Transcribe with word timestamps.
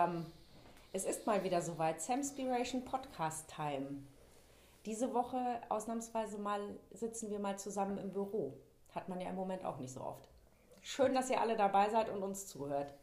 Zusammen. 0.00 0.32
Es 0.94 1.04
ist 1.04 1.26
mal 1.26 1.44
wieder 1.44 1.60
soweit. 1.60 2.00
Samspiration 2.00 2.86
Podcast 2.86 3.52
Time. 3.54 3.98
Diese 4.86 5.12
Woche 5.12 5.60
ausnahmsweise 5.68 6.38
mal 6.38 6.62
sitzen 6.90 7.30
wir 7.30 7.38
mal 7.38 7.58
zusammen 7.58 7.98
im 7.98 8.10
Büro. 8.10 8.56
Hat 8.94 9.10
man 9.10 9.20
ja 9.20 9.28
im 9.28 9.36
Moment 9.36 9.62
auch 9.62 9.76
nicht 9.76 9.92
so 9.92 10.00
oft. 10.00 10.26
Schön, 10.80 11.12
dass 11.12 11.28
ihr 11.28 11.38
alle 11.38 11.54
dabei 11.54 11.90
seid 11.90 12.08
und 12.08 12.22
uns 12.22 12.46
zuhört. 12.46 12.94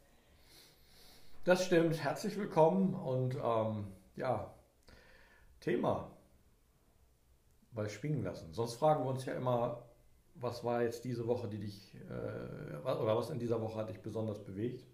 Das 1.44 1.64
stimmt. 1.64 2.02
Herzlich 2.02 2.36
willkommen 2.36 2.94
und 2.94 3.36
ähm, 3.36 3.86
ja, 4.16 4.52
Thema 5.60 6.10
bei 7.70 7.88
schwingen 7.88 8.24
lassen. 8.24 8.52
Sonst 8.52 8.74
fragen 8.74 9.04
wir 9.04 9.10
uns 9.10 9.24
ja 9.24 9.34
immer, 9.34 9.84
was 10.34 10.64
war 10.64 10.82
jetzt 10.82 11.04
diese 11.04 11.28
Woche, 11.28 11.46
die 11.46 11.60
dich 11.60 11.94
äh, 12.10 12.88
oder 12.88 13.16
was 13.16 13.30
in 13.30 13.38
dieser 13.38 13.60
Woche 13.62 13.76
hat 13.76 13.88
dich 13.88 14.02
besonders 14.02 14.42
bewegt? 14.42 14.84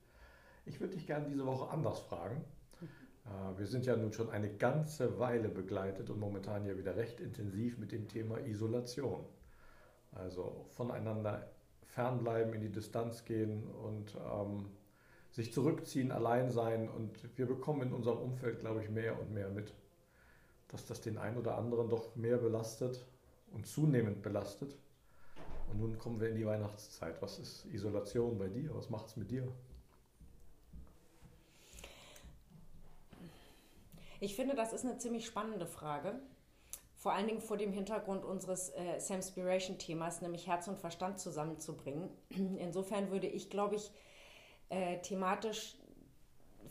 Ich 0.66 0.80
würde 0.80 0.94
dich 0.94 1.06
gerne 1.06 1.28
diese 1.28 1.46
Woche 1.46 1.70
anders 1.70 2.00
fragen. 2.00 2.44
Äh, 3.26 3.58
wir 3.58 3.66
sind 3.66 3.86
ja 3.86 3.96
nun 3.96 4.12
schon 4.12 4.30
eine 4.30 4.50
ganze 4.50 5.18
Weile 5.18 5.48
begleitet 5.48 6.10
und 6.10 6.20
momentan 6.20 6.66
ja 6.66 6.76
wieder 6.76 6.96
recht 6.96 7.20
intensiv 7.20 7.78
mit 7.78 7.92
dem 7.92 8.08
Thema 8.08 8.38
Isolation. 8.40 9.24
Also 10.12 10.66
voneinander 10.70 11.50
fernbleiben, 11.86 12.54
in 12.54 12.60
die 12.60 12.72
Distanz 12.72 13.24
gehen 13.24 13.64
und 13.84 14.16
ähm, 14.16 14.66
sich 15.30 15.52
zurückziehen, 15.52 16.12
allein 16.12 16.50
sein. 16.50 16.88
Und 16.88 17.36
wir 17.36 17.46
bekommen 17.46 17.82
in 17.82 17.92
unserem 17.92 18.18
Umfeld, 18.18 18.60
glaube 18.60 18.82
ich, 18.82 18.90
mehr 18.90 19.20
und 19.20 19.32
mehr 19.32 19.48
mit, 19.48 19.74
dass 20.68 20.86
das 20.86 21.00
den 21.00 21.18
einen 21.18 21.36
oder 21.36 21.58
anderen 21.58 21.88
doch 21.88 22.14
mehr 22.16 22.38
belastet 22.38 23.04
und 23.52 23.66
zunehmend 23.66 24.22
belastet. 24.22 24.76
Und 25.70 25.80
nun 25.80 25.98
kommen 25.98 26.20
wir 26.20 26.28
in 26.28 26.36
die 26.36 26.46
Weihnachtszeit. 26.46 27.20
Was 27.20 27.38
ist 27.38 27.66
Isolation 27.66 28.38
bei 28.38 28.48
dir? 28.48 28.74
Was 28.74 28.90
macht 28.90 29.06
es 29.08 29.16
mit 29.16 29.30
dir? 29.30 29.48
Ich 34.24 34.36
finde, 34.36 34.54
das 34.54 34.72
ist 34.72 34.86
eine 34.86 34.96
ziemlich 34.96 35.26
spannende 35.26 35.66
Frage. 35.66 36.18
Vor 36.96 37.12
allen 37.12 37.26
Dingen 37.26 37.42
vor 37.42 37.58
dem 37.58 37.72
Hintergrund 37.72 38.24
unseres 38.24 38.70
äh, 38.70 38.98
Samspiration-Themas, 38.98 40.22
nämlich 40.22 40.46
Herz 40.46 40.66
und 40.66 40.78
Verstand 40.78 41.18
zusammenzubringen. 41.18 42.08
Insofern 42.58 43.10
würde 43.10 43.26
ich, 43.26 43.50
glaube 43.50 43.74
ich, 43.74 43.90
äh, 44.70 44.98
thematisch 45.02 45.76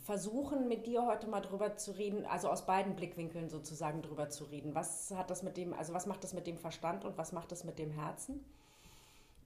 versuchen, 0.02 0.66
mit 0.66 0.88
dir 0.88 1.06
heute 1.06 1.28
mal 1.28 1.42
drüber 1.42 1.76
zu 1.76 1.92
reden, 1.92 2.26
also 2.26 2.48
aus 2.48 2.66
beiden 2.66 2.96
Blickwinkeln 2.96 3.48
sozusagen 3.48 4.02
drüber 4.02 4.30
zu 4.30 4.42
reden. 4.46 4.74
Was 4.74 5.12
hat 5.12 5.30
das 5.30 5.44
mit 5.44 5.56
dem, 5.56 5.74
also 5.74 5.94
was 5.94 6.06
macht 6.06 6.24
das 6.24 6.34
mit 6.34 6.48
dem 6.48 6.58
Verstand 6.58 7.04
und 7.04 7.16
was 7.18 7.30
macht 7.30 7.52
das 7.52 7.62
mit 7.62 7.78
dem 7.78 7.92
Herzen? 7.92 8.44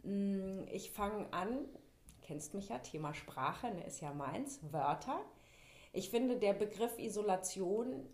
Mm, 0.05 0.63
ich 0.73 0.93
fange 0.93 1.31
an, 1.31 1.59
kennst 2.23 2.55
mich 2.55 2.71
ja, 2.71 2.79
Thema 2.79 3.13
Sprache, 3.13 3.67
ne, 3.71 3.85
ist 3.85 4.01
ja 4.01 4.15
meins, 4.15 4.61
Wörter. 4.73 5.21
Ich 5.99 6.11
finde, 6.11 6.37
der 6.37 6.53
Begriff 6.53 6.97
Isolation 7.01 8.09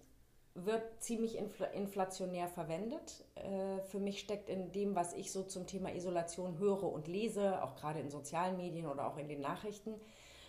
wird 0.55 1.03
ziemlich 1.03 1.37
infl 1.37 1.65
inflationär 1.75 2.49
verwendet. 2.49 3.27
Äh, 3.35 3.83
für 3.83 3.99
mich 3.99 4.21
steckt 4.21 4.49
in 4.49 4.73
dem, 4.73 4.95
was 4.95 5.13
ich 5.13 5.31
so 5.31 5.43
zum 5.43 5.67
Thema 5.67 5.95
Isolation 5.95 6.57
höre 6.57 6.85
und 6.85 7.09
lese, 7.09 7.62
auch 7.62 7.77
gerade 7.77 8.01
in 8.01 8.09
sozialen 8.09 8.57
Medien 8.57 8.87
oder 8.87 9.07
auch 9.07 9.19
in 9.19 9.29
den 9.29 9.43
Nachrichten, 9.43 10.01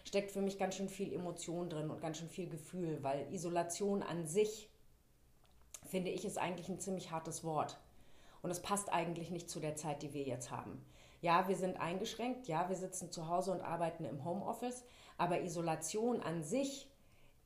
steckt 0.06 0.32
für 0.32 0.40
mich 0.40 0.58
ganz 0.58 0.76
schön 0.76 0.88
viel 0.88 1.12
Emotion 1.12 1.70
drin 1.70 1.90
und 1.90 2.00
ganz 2.00 2.20
schön 2.20 2.30
viel 2.30 2.48
Gefühl, 2.48 3.00
weil 3.02 3.28
Isolation 3.34 4.02
an 4.02 4.26
sich, 4.26 4.70
finde 5.86 6.12
ich, 6.12 6.24
ist 6.24 6.38
eigentlich 6.38 6.70
ein 6.70 6.80
ziemlich 6.80 7.12
hartes 7.12 7.44
Wort. 7.44 7.78
Und 8.44 8.50
es 8.50 8.62
passt 8.62 8.94
eigentlich 8.94 9.30
nicht 9.30 9.50
zu 9.50 9.60
der 9.60 9.76
Zeit, 9.76 10.04
die 10.04 10.14
wir 10.14 10.24
jetzt 10.24 10.52
haben. 10.52 10.86
Ja, 11.20 11.50
wir 11.50 11.58
sind 11.58 11.82
eingeschränkt, 11.82 12.48
ja, 12.48 12.70
wir 12.70 12.78
sitzen 12.78 13.12
zu 13.12 13.28
Hause 13.28 13.52
und 13.52 13.60
arbeiten 13.60 14.06
im 14.06 14.24
Homeoffice, 14.24 14.86
aber 15.18 15.42
Isolation 15.42 16.22
an 16.22 16.42
sich 16.42 16.90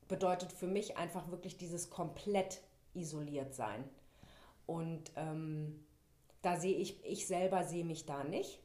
bedeutet 0.09 0.51
für 0.51 0.67
mich 0.67 0.97
einfach 0.97 1.31
wirklich 1.31 1.55
dieses 1.55 1.89
komplett 1.89 2.61
isoliert 2.93 3.53
sein. 3.53 3.85
Und 4.65 5.11
ähm, 5.15 5.85
da 6.41 6.57
sehe 6.57 6.75
ich, 6.75 7.03
ich 7.05 7.25
selber 7.27 7.63
sehe 7.63 7.85
mich 7.85 8.05
da 8.05 8.25
nicht 8.25 8.59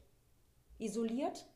isoliert. 0.77 1.47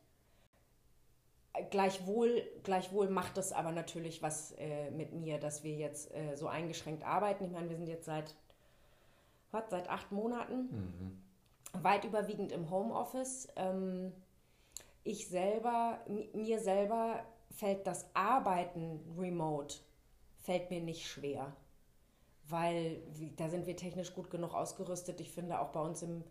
Gleichwohl, 1.71 2.43
gleichwohl 2.63 3.09
macht 3.09 3.37
es 3.37 3.51
aber 3.51 3.71
natürlich 3.71 4.21
was 4.21 4.53
äh, 4.53 4.91
mit 4.91 5.13
mir, 5.13 5.39
dass 5.39 5.63
wir 5.63 5.75
jetzt 5.75 6.13
äh, 6.13 6.35
so 6.35 6.47
eingeschränkt 6.47 7.03
arbeiten. 7.03 7.43
Ich 7.43 7.51
meine, 7.51 7.69
wir 7.69 7.75
sind 7.75 7.89
jetzt 7.89 8.05
seit, 8.05 8.35
was, 9.51 9.63
seit 9.69 9.89
acht 9.89 10.11
Monaten 10.11 10.69
mhm. 11.73 11.83
weit 11.83 12.05
überwiegend 12.05 12.51
im 12.51 12.69
Homeoffice. 12.69 13.47
Ähm, 13.55 14.13
ich 15.03 15.27
selber, 15.27 15.99
mir 16.33 16.59
selber 16.59 17.25
fällt 17.51 17.87
das 17.87 18.05
Arbeiten 18.13 18.99
remote, 19.17 19.75
fällt 20.37 20.69
mir 20.69 20.81
nicht 20.81 21.07
schwer, 21.07 21.55
weil 22.47 23.01
da 23.35 23.49
sind 23.49 23.65
wir 23.67 23.75
technisch 23.75 24.13
gut 24.13 24.29
genug 24.29 24.53
ausgerüstet. 24.53 25.19
Ich 25.21 25.31
finde 25.31 25.59
auch 25.59 25.69
bei 25.69 25.81
uns 25.81 26.01
im, 26.01 26.23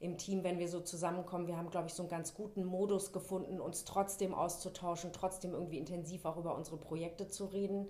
im 0.00 0.16
Team, 0.16 0.44
wenn 0.44 0.58
wir 0.58 0.68
so 0.68 0.80
zusammenkommen, 0.80 1.46
wir 1.46 1.56
haben, 1.56 1.70
glaube 1.70 1.88
ich, 1.88 1.94
so 1.94 2.02
einen 2.02 2.10
ganz 2.10 2.34
guten 2.34 2.64
Modus 2.64 3.12
gefunden, 3.12 3.60
uns 3.60 3.84
trotzdem 3.84 4.34
auszutauschen, 4.34 5.12
trotzdem 5.12 5.52
irgendwie 5.52 5.78
intensiv 5.78 6.24
auch 6.24 6.36
über 6.36 6.54
unsere 6.54 6.76
Projekte 6.76 7.28
zu 7.28 7.46
reden. 7.46 7.88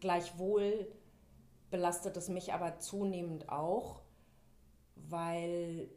Gleichwohl 0.00 0.90
belastet 1.70 2.16
es 2.16 2.28
mich 2.28 2.52
aber 2.52 2.78
zunehmend 2.78 3.48
auch, 3.48 4.02
weil 4.96 5.88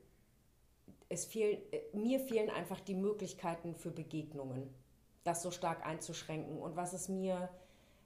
es 1.09 1.25
fehl, 1.25 1.61
mir 1.93 2.19
fehlen 2.19 2.49
einfach 2.49 2.79
die 2.79 2.95
Möglichkeiten 2.95 3.75
für 3.75 3.91
Begegnungen 3.91 4.73
das 5.25 5.41
so 5.41 5.51
stark 5.51 5.85
einzuschränken. 5.85 6.57
Und 6.57 6.77
was 6.77 6.93
es 6.93 7.09
mir 7.09 7.49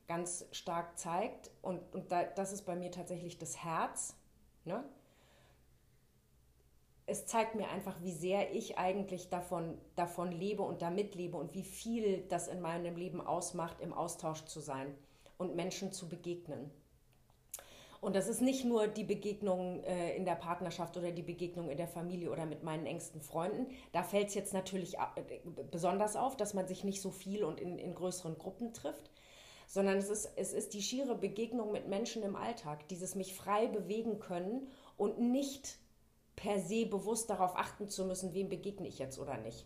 ganz 0.08 0.48
stark 0.52 0.98
zeigt, 0.98 1.52
und, 1.62 1.80
und 1.94 2.12
da, 2.12 2.24
das 2.24 2.52
ist 2.52 2.64
bei 2.64 2.76
mir 2.76 2.90
tatsächlich 2.90 3.38
das 3.38 3.64
Herz, 3.64 4.16
ne? 4.66 4.84
es 7.06 7.26
zeigt 7.26 7.56
mir 7.56 7.70
einfach, 7.70 8.02
wie 8.02 8.12
sehr 8.12 8.54
ich 8.54 8.78
eigentlich 8.78 9.30
davon, 9.30 9.78
davon 9.96 10.32
lebe 10.32 10.64
und 10.64 10.82
damit 10.82 11.16
lebe 11.16 11.38
und 11.38 11.54
wie 11.54 11.64
viel 11.64 12.24
das 12.28 12.48
in 12.48 12.62
meinem 12.62 12.96
Leben 12.96 13.20
ausmacht, 13.20 13.82
im 13.82 13.94
Austausch 13.94 14.46
zu 14.46 14.60
sein 14.60 14.96
und 15.38 15.56
Menschen 15.56 15.92
zu 15.92 16.08
begegnen. 16.08 16.72
Und 18.02 18.16
das 18.16 18.30
ist 18.30 18.42
nicht 18.42 18.64
nur 18.64 18.88
die 18.88 19.04
Begegnung 19.04 19.84
äh, 19.84 20.16
in 20.16 20.24
der 20.24 20.36
Partnerschaft 20.36 20.96
oder 20.96 21.12
die 21.12 21.22
Begegnung 21.22 21.70
in 21.70 21.78
der 21.78 21.88
Familie 21.88 22.32
oder 22.32 22.46
mit 22.46 22.64
meinen 22.64 22.86
engsten 22.86 23.20
Freunden. 23.20 23.68
Da 23.92 24.04
fällt 24.04 24.30
es 24.30 24.36
jetzt 24.36 24.54
natürlich 24.54 24.98
äh, 24.98 25.40
besonders 25.70 26.16
auf, 26.16 26.38
dass 26.38 26.54
man 26.54 26.68
sich 26.68 26.86
nicht 26.86 27.02
so 27.02 27.12
viel 27.12 27.44
und 27.44 27.60
in, 27.60 27.78
in 27.78 27.94
größeren 27.94 28.38
Gruppen 28.38 28.74
trifft, 28.74 29.12
sondern 29.68 29.98
es 29.98 30.10
ist, 30.10 30.32
es 30.38 30.54
ist 30.54 30.74
die 30.74 30.82
schiere 30.82 31.16
Begegnung 31.16 31.74
mit 31.74 31.90
Menschen 31.90 32.24
im 32.24 32.38
Alltag, 32.38 32.88
dieses 32.88 33.16
mich 33.16 33.36
frei 33.36 33.68
bewegen 33.68 34.20
können 34.20 34.70
und 34.96 35.20
nicht 35.20 35.78
per 36.38 36.60
se 36.60 36.86
bewusst 36.86 37.30
darauf 37.30 37.58
achten 37.58 37.90
zu 37.90 38.06
müssen, 38.06 38.34
wem 38.34 38.48
begegne 38.48 38.88
ich 38.88 38.98
jetzt 38.98 39.20
oder 39.20 39.38
nicht. 39.38 39.66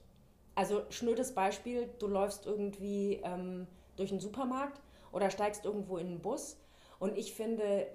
Also 0.56 0.82
schnödes 0.90 1.36
Beispiel, 1.36 1.88
du 2.00 2.08
läufst 2.08 2.48
irgendwie 2.48 3.22
ähm, 3.24 3.68
durch 3.96 4.10
einen 4.10 4.20
Supermarkt 4.20 4.82
oder 5.12 5.30
steigst 5.30 5.66
irgendwo 5.66 5.98
in 5.98 6.08
einen 6.08 6.22
Bus 6.22 6.58
und 7.00 7.18
ich 7.18 7.34
finde, 7.34 7.88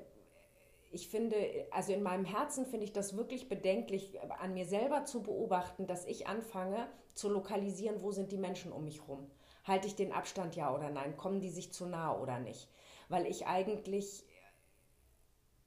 ich 0.90 1.08
finde, 1.08 1.36
also 1.70 1.92
in 1.92 2.02
meinem 2.02 2.24
Herzen 2.24 2.66
finde 2.66 2.84
ich 2.84 2.92
das 2.92 3.16
wirklich 3.16 3.48
bedenklich, 3.48 4.18
an 4.40 4.54
mir 4.54 4.66
selber 4.66 5.04
zu 5.04 5.22
beobachten, 5.22 5.86
dass 5.86 6.06
ich 6.06 6.26
anfange 6.26 6.88
zu 7.14 7.28
lokalisieren, 7.28 8.02
wo 8.02 8.10
sind 8.10 8.32
die 8.32 8.38
Menschen 8.38 8.72
um 8.72 8.84
mich 8.84 9.06
rum. 9.06 9.30
Halte 9.64 9.86
ich 9.86 9.96
den 9.96 10.12
Abstand 10.12 10.56
ja 10.56 10.74
oder 10.74 10.88
nein? 10.88 11.16
Kommen 11.16 11.40
die 11.40 11.50
sich 11.50 11.72
zu 11.72 11.86
nahe 11.86 12.18
oder 12.18 12.38
nicht? 12.38 12.68
Weil 13.08 13.26
ich 13.26 13.46
eigentlich, 13.46 14.24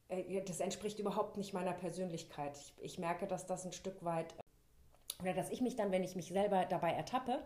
äh, 0.10 0.42
das 0.42 0.60
entspricht 0.60 0.98
überhaupt 0.98 1.38
nicht 1.38 1.54
meiner 1.54 1.74
Persönlichkeit. 1.74 2.58
Ich, 2.58 2.74
ich 2.82 2.98
merke, 2.98 3.28
dass 3.28 3.46
das 3.46 3.66
ein 3.66 3.74
Stück 3.74 4.04
weit, 4.04 4.34
oder 5.22 5.34
dass 5.34 5.52
ich 5.52 5.62
mich 5.62 5.76
dann, 5.76 5.92
wenn 5.92 6.04
ich 6.04 6.16
mich 6.16 6.30
selber 6.30 6.66
dabei 6.66 6.94
ertappe, 6.94 7.44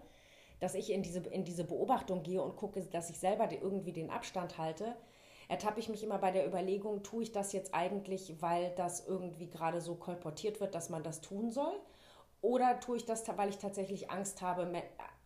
dass 0.61 0.75
ich 0.75 0.91
in 0.91 1.03
diese, 1.03 1.19
in 1.19 1.43
diese 1.43 1.65
Beobachtung 1.65 2.23
gehe 2.23 2.41
und 2.41 2.55
gucke, 2.55 2.81
dass 2.83 3.09
ich 3.09 3.19
selber 3.19 3.51
irgendwie 3.51 3.91
den 3.91 4.09
Abstand 4.09 4.57
halte, 4.57 4.95
ertappe 5.47 5.79
ich 5.79 5.89
mich 5.89 6.03
immer 6.03 6.17
bei 6.17 6.31
der 6.31 6.47
Überlegung, 6.47 7.03
tue 7.03 7.23
ich 7.23 7.31
das 7.31 7.53
jetzt 7.53 7.73
eigentlich, 7.73 8.41
weil 8.41 8.73
das 8.75 9.07
irgendwie 9.07 9.49
gerade 9.49 9.81
so 9.81 9.95
kolportiert 9.95 10.59
wird, 10.59 10.75
dass 10.75 10.89
man 10.89 11.03
das 11.03 11.21
tun 11.21 11.51
soll? 11.51 11.79
Oder 12.41 12.79
tue 12.79 12.97
ich 12.97 13.05
das, 13.05 13.27
weil 13.37 13.49
ich 13.49 13.57
tatsächlich 13.57 14.11
Angst 14.11 14.41
habe, 14.41 14.71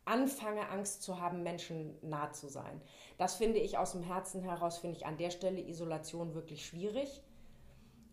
anfange 0.06 0.70
Angst 0.70 1.04
zu 1.04 1.20
haben, 1.20 1.44
Menschen 1.44 1.98
nah 2.02 2.32
zu 2.32 2.48
sein? 2.48 2.82
Das 3.18 3.36
finde 3.36 3.60
ich 3.60 3.78
aus 3.78 3.92
dem 3.92 4.04
Herzen 4.04 4.42
heraus, 4.42 4.78
finde 4.78 4.96
ich 4.96 5.06
an 5.06 5.18
der 5.18 5.30
Stelle 5.30 5.60
Isolation 5.60 6.34
wirklich 6.34 6.66
schwierig, 6.66 7.22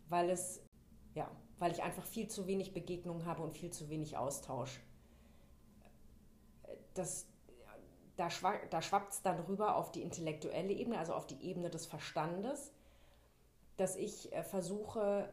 weil 0.09 0.29
es, 0.29 0.61
ja, 1.15 1.29
weil 1.59 1.71
ich 1.71 1.83
einfach 1.83 2.05
viel 2.05 2.27
zu 2.27 2.47
wenig 2.47 2.73
Begegnungen 2.73 3.25
habe 3.25 3.43
und 3.43 3.53
viel 3.53 3.71
zu 3.71 3.89
wenig 3.89 4.17
Austausch. 4.17 4.81
Das, 6.93 7.27
da, 8.17 8.29
schwa 8.29 8.53
da 8.69 8.81
schwappt 8.81 9.13
es 9.13 9.21
dann 9.21 9.39
rüber 9.41 9.75
auf 9.75 9.91
die 9.91 10.01
intellektuelle 10.01 10.73
Ebene, 10.73 10.97
also 10.97 11.13
auf 11.13 11.27
die 11.27 11.41
Ebene 11.41 11.69
des 11.69 11.85
Verstandes, 11.85 12.73
dass 13.77 13.95
ich 13.95 14.33
äh, 14.33 14.43
versuche 14.43 15.31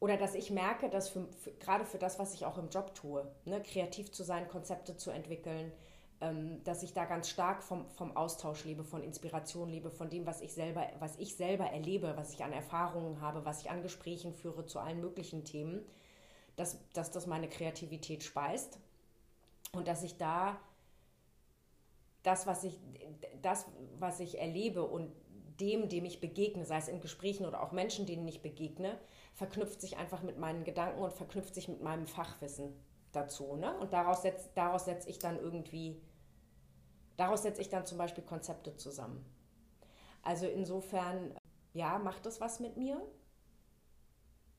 oder 0.00 0.16
dass 0.16 0.34
ich 0.34 0.50
merke, 0.50 0.90
dass 0.90 1.08
für, 1.08 1.26
für, 1.32 1.52
gerade 1.52 1.86
für 1.86 1.98
das, 1.98 2.18
was 2.18 2.34
ich 2.34 2.44
auch 2.44 2.58
im 2.58 2.68
Job 2.68 2.94
tue, 2.94 3.26
ne, 3.44 3.62
kreativ 3.62 4.12
zu 4.12 4.22
sein, 4.22 4.48
Konzepte 4.48 4.96
zu 4.96 5.10
entwickeln, 5.10 5.72
ähm, 6.20 6.62
dass 6.64 6.82
ich 6.82 6.92
da 6.92 7.04
ganz 7.04 7.28
stark 7.28 7.62
vom, 7.62 7.88
vom 7.90 8.16
Austausch 8.16 8.64
lebe, 8.64 8.84
von 8.84 9.02
Inspiration 9.02 9.68
lebe, 9.68 9.90
von 9.90 10.10
dem, 10.10 10.26
was 10.26 10.40
ich, 10.40 10.52
selber, 10.52 10.86
was 10.98 11.16
ich 11.16 11.36
selber 11.36 11.66
erlebe, 11.66 12.14
was 12.16 12.34
ich 12.34 12.44
an 12.44 12.52
Erfahrungen 12.52 13.20
habe, 13.20 13.44
was 13.44 13.60
ich 13.60 13.70
an 13.70 13.82
Gesprächen 13.82 14.34
führe 14.34 14.66
zu 14.66 14.78
allen 14.80 15.00
möglichen 15.00 15.44
Themen, 15.44 15.86
dass, 16.56 16.78
dass 16.92 17.10
das 17.10 17.26
meine 17.26 17.48
Kreativität 17.48 18.24
speist 18.24 18.78
und 19.72 19.88
dass 19.88 20.02
ich 20.02 20.16
da 20.16 20.58
das, 22.24 22.48
was 22.48 22.64
ich, 22.64 22.80
das, 23.42 23.66
was 23.98 24.18
ich 24.18 24.40
erlebe 24.40 24.82
und 24.82 25.12
dem, 25.60 25.88
dem 25.88 26.04
ich 26.04 26.20
begegne, 26.20 26.64
sei 26.64 26.78
es 26.78 26.88
in 26.88 27.00
Gesprächen 27.00 27.46
oder 27.46 27.62
auch 27.62 27.70
Menschen, 27.70 28.06
denen 28.06 28.26
ich 28.26 28.42
begegne, 28.42 28.98
verknüpft 29.34 29.80
sich 29.80 29.98
einfach 29.98 30.22
mit 30.22 30.38
meinen 30.38 30.64
Gedanken 30.64 31.00
und 31.00 31.12
verknüpft 31.12 31.54
sich 31.54 31.68
mit 31.68 31.80
meinem 31.80 32.08
Fachwissen 32.08 32.74
dazu. 33.12 33.54
Ne? 33.54 33.78
Und 33.78 33.92
daraus 33.92 34.22
setze 34.22 34.48
daraus 34.54 34.86
setz 34.86 35.06
ich 35.06 35.20
dann 35.20 35.38
irgendwie, 35.38 36.00
daraus 37.16 37.42
setze 37.42 37.60
ich 37.60 37.68
dann 37.68 37.86
zum 37.86 37.98
Beispiel 37.98 38.24
Konzepte 38.24 38.76
zusammen. 38.76 39.24
Also 40.22 40.46
insofern, 40.46 41.36
ja, 41.72 41.98
macht 41.98 42.26
das 42.26 42.40
was 42.40 42.58
mit 42.58 42.76
mir. 42.76 43.00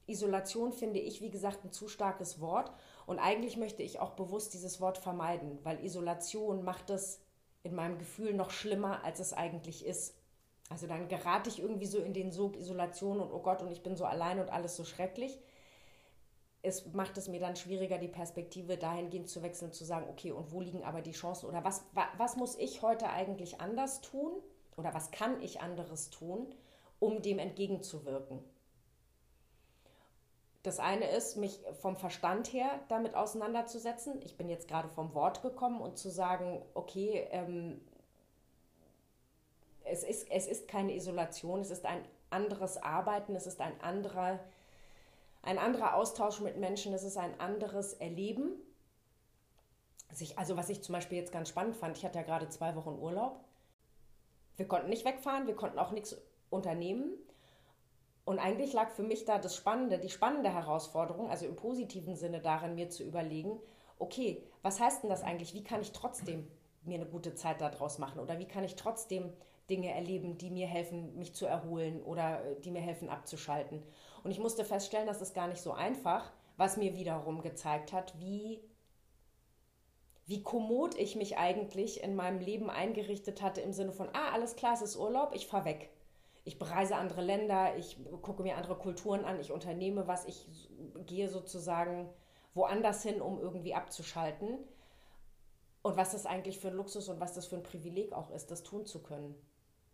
Isolation 0.07 0.71
finde 0.71 0.99
ich, 0.99 1.19
wie 1.21 1.31
gesagt, 1.31 1.65
ein 1.65 1.71
zu 1.71 1.87
starkes 1.87 2.39
Wort. 2.39 2.71
Und 3.07 3.19
eigentlich 3.19 3.57
möchte 3.57 3.81
ich 3.81 3.99
auch 3.99 4.11
bewusst 4.11 4.53
dieses 4.53 4.79
Wort 4.79 4.99
vermeiden, 4.99 5.59
weil 5.63 5.83
Isolation 5.83 6.63
macht 6.63 6.91
es 6.91 7.24
in 7.65 7.75
meinem 7.75 7.97
Gefühl 7.97 8.33
noch 8.33 8.51
schlimmer, 8.51 9.03
als 9.03 9.19
es 9.19 9.33
eigentlich 9.33 9.85
ist. 9.85 10.15
Also 10.69 10.87
dann 10.87 11.07
gerate 11.07 11.49
ich 11.49 11.59
irgendwie 11.59 11.87
so 11.87 11.99
in 11.99 12.13
den 12.13 12.31
Sog 12.31 12.55
Isolation 12.55 13.19
und 13.19 13.31
oh 13.31 13.39
Gott, 13.39 13.61
und 13.61 13.71
ich 13.71 13.81
bin 13.81 13.95
so 13.95 14.05
allein 14.05 14.39
und 14.39 14.49
alles 14.49 14.75
so 14.75 14.83
schrecklich. 14.83 15.39
Es 16.61 16.93
macht 16.93 17.17
es 17.17 17.27
mir 17.27 17.39
dann 17.39 17.55
schwieriger, 17.55 17.97
die 17.97 18.07
Perspektive 18.07 18.77
dahingehend 18.77 19.29
zu 19.29 19.41
wechseln, 19.43 19.71
zu 19.71 19.83
sagen, 19.83 20.07
okay, 20.09 20.31
und 20.31 20.51
wo 20.51 20.61
liegen 20.61 20.83
aber 20.83 21.01
die 21.01 21.11
Chancen 21.11 21.47
oder 21.47 21.63
was, 21.63 21.85
was 22.17 22.35
muss 22.35 22.55
ich 22.55 22.81
heute 22.81 23.09
eigentlich 23.09 23.61
anders 23.61 24.01
tun 24.01 24.31
oder 24.77 24.93
was 24.93 25.11
kann 25.11 25.41
ich 25.41 25.61
anderes 25.61 26.09
tun, 26.11 26.53
um 26.99 27.21
dem 27.21 27.39
entgegenzuwirken? 27.39 28.43
Das 30.65 30.79
eine 30.79 31.07
ist, 31.11 31.37
mich 31.37 31.59
vom 31.79 31.95
Verstand 31.95 32.51
her 32.51 32.79
damit 32.87 33.13
auseinanderzusetzen. 33.13 34.19
Ich 34.23 34.35
bin 34.35 34.49
jetzt 34.49 34.67
gerade 34.67 34.89
vom 34.89 35.13
Wort 35.13 35.43
gekommen 35.43 35.79
und 35.79 35.99
zu 35.99 36.09
sagen, 36.09 36.59
okay, 36.73 37.27
ähm, 37.29 37.79
es, 39.83 40.03
ist, 40.03 40.27
es 40.31 40.47
ist 40.47 40.67
keine 40.67 40.95
Isolation, 40.95 41.59
es 41.59 41.69
ist 41.69 41.85
ein 41.85 42.03
anderes 42.31 42.77
Arbeiten, 42.77 43.35
es 43.35 43.45
ist 43.45 43.61
ein 43.61 43.79
anderer, 43.81 44.39
ein 45.43 45.59
anderer 45.59 45.93
Austausch 45.93 46.39
mit 46.39 46.57
Menschen, 46.57 46.95
es 46.95 47.03
ist 47.03 47.17
ein 47.17 47.39
anderes 47.39 47.93
Erleben. 47.93 48.53
Sich, 50.13 50.39
also 50.39 50.57
was 50.57 50.69
ich 50.69 50.81
zum 50.81 50.93
Beispiel 50.93 51.19
jetzt 51.19 51.31
ganz 51.31 51.49
spannend 51.49 51.75
fand, 51.75 51.95
ich 51.95 52.03
hatte 52.03 52.17
ja 52.17 52.25
gerade 52.25 52.49
zwei 52.49 52.75
Wochen 52.75 52.97
Urlaub. 52.99 53.39
Wir 54.57 54.67
konnten 54.67 54.89
nicht 54.89 55.05
wegfahren, 55.05 55.45
wir 55.45 55.55
konnten 55.55 55.77
auch 55.77 55.91
nichts 55.91 56.17
unternehmen. 56.49 57.13
Und 58.25 58.39
eigentlich 58.39 58.73
lag 58.73 58.89
für 58.89 59.03
mich 59.03 59.23
da 59.25 59.37
das 59.37 59.55
Spannende, 59.55 59.99
die 59.99 60.09
spannende 60.09 60.51
Herausforderung, 60.51 61.29
also 61.29 61.45
im 61.45 61.55
positiven 61.55 62.15
Sinne 62.15 62.41
darin, 62.41 62.73
mir 62.73 62.89
zu 62.89 63.03
überlegen, 63.03 63.59
okay, 63.99 64.43
was 64.63 64.79
heißt 64.79 65.03
denn 65.03 65.11
das 65.11 65.21
eigentlich? 65.21 65.53
Wie 65.53 65.63
kann 65.63 65.81
ich 65.81 65.91
trotzdem 65.91 66.47
mir 66.83 66.95
eine 66.95 67.05
gute 67.05 67.35
Zeit 67.35 67.61
daraus 67.61 67.99
machen? 67.99 68.19
Oder 68.19 68.39
wie 68.39 68.47
kann 68.47 68.63
ich 68.63 68.75
trotzdem 68.75 69.31
Dinge 69.69 69.93
erleben, 69.93 70.39
die 70.39 70.49
mir 70.49 70.65
helfen, 70.65 71.15
mich 71.19 71.35
zu 71.35 71.45
erholen 71.45 72.01
oder 72.01 72.43
äh, 72.43 72.59
die 72.61 72.71
mir 72.71 72.81
helfen, 72.81 73.09
abzuschalten? 73.09 73.83
Und 74.23 74.31
ich 74.31 74.39
musste 74.39 74.65
feststellen, 74.65 75.07
das 75.07 75.21
ist 75.21 75.35
gar 75.35 75.47
nicht 75.47 75.61
so 75.61 75.73
einfach, 75.73 76.31
was 76.57 76.77
mir 76.77 76.95
wiederum 76.95 77.43
gezeigt 77.43 77.93
hat, 77.93 78.19
wie, 78.19 78.59
wie 80.25 80.41
kommod 80.41 80.95
ich 80.95 81.15
mich 81.15 81.37
eigentlich 81.37 82.03
in 82.03 82.15
meinem 82.15 82.39
Leben 82.39 82.71
eingerichtet 82.71 83.43
hatte, 83.43 83.61
im 83.61 83.71
Sinne 83.71 83.91
von, 83.91 84.09
ah, 84.13 84.31
alles 84.33 84.55
klar, 84.55 84.73
es 84.73 84.81
ist 84.81 84.95
Urlaub, 84.95 85.35
ich 85.35 85.45
fahre 85.45 85.65
weg 85.65 85.91
ich 86.45 86.59
bereise 86.59 86.95
andere 86.95 87.21
Länder, 87.21 87.75
ich 87.75 87.97
gucke 88.21 88.43
mir 88.43 88.55
andere 88.55 88.77
Kulturen 88.77 89.25
an, 89.25 89.39
ich 89.39 89.51
unternehme 89.51 90.07
was, 90.07 90.25
ich 90.25 90.69
gehe 91.05 91.27
sozusagen 91.27 92.09
woanders 92.53 93.01
hin, 93.01 93.19
um 93.19 93.39
irgendwie 93.39 93.73
abzuschalten. 93.73 94.59
Und 95.81 95.97
was 95.97 96.11
das 96.11 96.25
eigentlich 96.25 96.59
für 96.59 96.69
ein 96.69 96.75
Luxus 96.75 97.09
und 97.09 97.19
was 97.19 97.33
das 97.33 97.47
für 97.47 97.57
ein 97.57 97.63
Privileg 97.63 98.13
auch 98.13 98.29
ist, 98.29 98.51
das 98.51 98.63
tun 98.63 98.85
zu 98.85 99.01
können. 99.01 99.35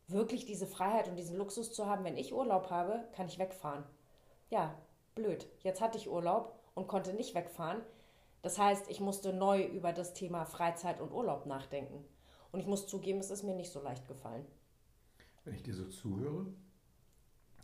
Wirklich 0.08 0.46
diese 0.46 0.68
Freiheit 0.68 1.08
und 1.08 1.16
diesen 1.16 1.38
Luxus 1.38 1.72
zu 1.72 1.86
haben, 1.86 2.04
wenn 2.04 2.18
ich 2.18 2.34
Urlaub 2.34 2.70
habe, 2.70 3.06
kann 3.14 3.28
ich 3.28 3.40
wegfahren. 3.40 3.86
Ja, 4.50 4.78
blöd. 5.16 5.48
Jetzt 5.60 5.80
hatte 5.80 5.98
ich 5.98 6.10
Urlaub 6.10 6.60
und 6.76 6.88
konnte 6.88 7.14
nicht 7.14 7.34
wegfahren. 7.34 7.82
Das 8.42 8.58
heißt, 8.58 8.90
ich 8.90 9.00
musste 9.00 9.32
neu 9.32 9.64
über 9.64 9.94
das 9.94 10.14
Thema 10.14 10.46
Freizeit 10.46 11.00
und 11.00 11.14
Urlaub 11.14 11.46
nachdenken. 11.46 12.06
Und 12.52 12.60
ich 12.60 12.68
muss 12.68 12.88
zugeben, 12.88 13.20
es 13.20 13.32
ist 13.32 13.44
mir 13.44 13.56
nicht 13.56 13.72
so 13.72 13.82
leicht 13.82 14.08
gefallen. 14.08 14.46
Wenn 15.44 15.56
ich 15.56 15.64
dir 15.64 15.74
so 15.74 15.86
zuhöre, 15.86 16.46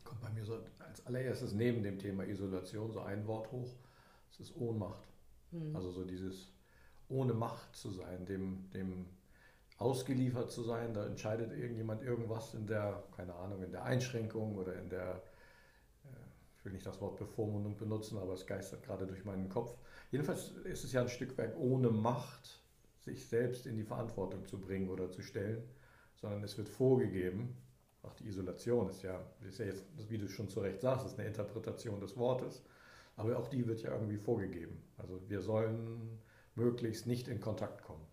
kommt 0.03 0.21
bei 0.21 0.29
mir 0.29 0.45
so 0.45 0.59
als 0.79 1.05
allererstes 1.05 1.53
neben 1.53 1.83
dem 1.83 1.99
Thema 1.99 2.25
Isolation 2.25 2.91
so 2.91 3.01
ein 3.01 3.27
Wort 3.27 3.51
hoch, 3.51 3.75
das 4.29 4.39
ist 4.39 4.55
Ohnmacht. 4.55 5.07
Mhm. 5.51 5.75
Also 5.75 5.91
so 5.91 6.05
dieses 6.05 6.51
ohne 7.09 7.33
Macht 7.33 7.75
zu 7.75 7.91
sein, 7.91 8.25
dem, 8.25 8.69
dem 8.71 9.05
ausgeliefert 9.77 10.51
zu 10.51 10.63
sein, 10.63 10.93
da 10.93 11.05
entscheidet 11.05 11.51
irgendjemand 11.51 12.01
irgendwas 12.03 12.53
in 12.53 12.65
der, 12.67 13.03
keine 13.15 13.35
Ahnung, 13.35 13.63
in 13.63 13.71
der 13.71 13.83
Einschränkung 13.83 14.55
oder 14.55 14.75
in 14.75 14.89
der, 14.89 15.21
äh, 16.03 16.09
ich 16.57 16.65
will 16.65 16.73
nicht 16.73 16.85
das 16.85 16.99
Wort 16.99 17.17
Bevormundung 17.17 17.77
benutzen, 17.77 18.17
aber 18.17 18.33
es 18.33 18.45
geistert 18.45 18.83
gerade 18.83 19.05
durch 19.05 19.23
meinen 19.23 19.49
Kopf. 19.49 19.77
Jedenfalls 20.11 20.49
ist 20.49 20.83
es 20.83 20.91
ja 20.93 21.01
ein 21.01 21.09
Stück 21.09 21.37
weit 21.37 21.55
ohne 21.57 21.89
Macht, 21.89 22.61
sich 22.99 23.27
selbst 23.27 23.65
in 23.65 23.77
die 23.77 23.83
Verantwortung 23.83 24.45
zu 24.45 24.59
bringen 24.59 24.89
oder 24.89 25.09
zu 25.09 25.21
stellen, 25.21 25.63
sondern 26.15 26.43
es 26.43 26.57
wird 26.57 26.67
vorgegeben, 26.67 27.55
auch 28.03 28.13
die 28.13 28.27
Isolation 28.27 28.89
ist 28.89 29.03
ja, 29.03 29.19
ist 29.47 29.59
ja 29.59 29.65
jetzt, 29.65 29.85
wie 30.09 30.17
du 30.17 30.27
schon 30.27 30.49
zu 30.49 30.59
Recht 30.61 30.81
sagst, 30.81 31.05
ist 31.05 31.19
eine 31.19 31.27
Interpretation 31.27 31.99
des 31.99 32.17
Wortes. 32.17 32.63
Aber 33.15 33.37
auch 33.37 33.47
die 33.47 33.67
wird 33.67 33.81
ja 33.81 33.91
irgendwie 33.91 34.17
vorgegeben. 34.17 34.83
Also 34.97 35.19
wir 35.27 35.41
sollen 35.41 36.19
möglichst 36.55 37.07
nicht 37.07 37.27
in 37.27 37.41
Kontakt 37.41 37.83
kommen. 37.83 38.05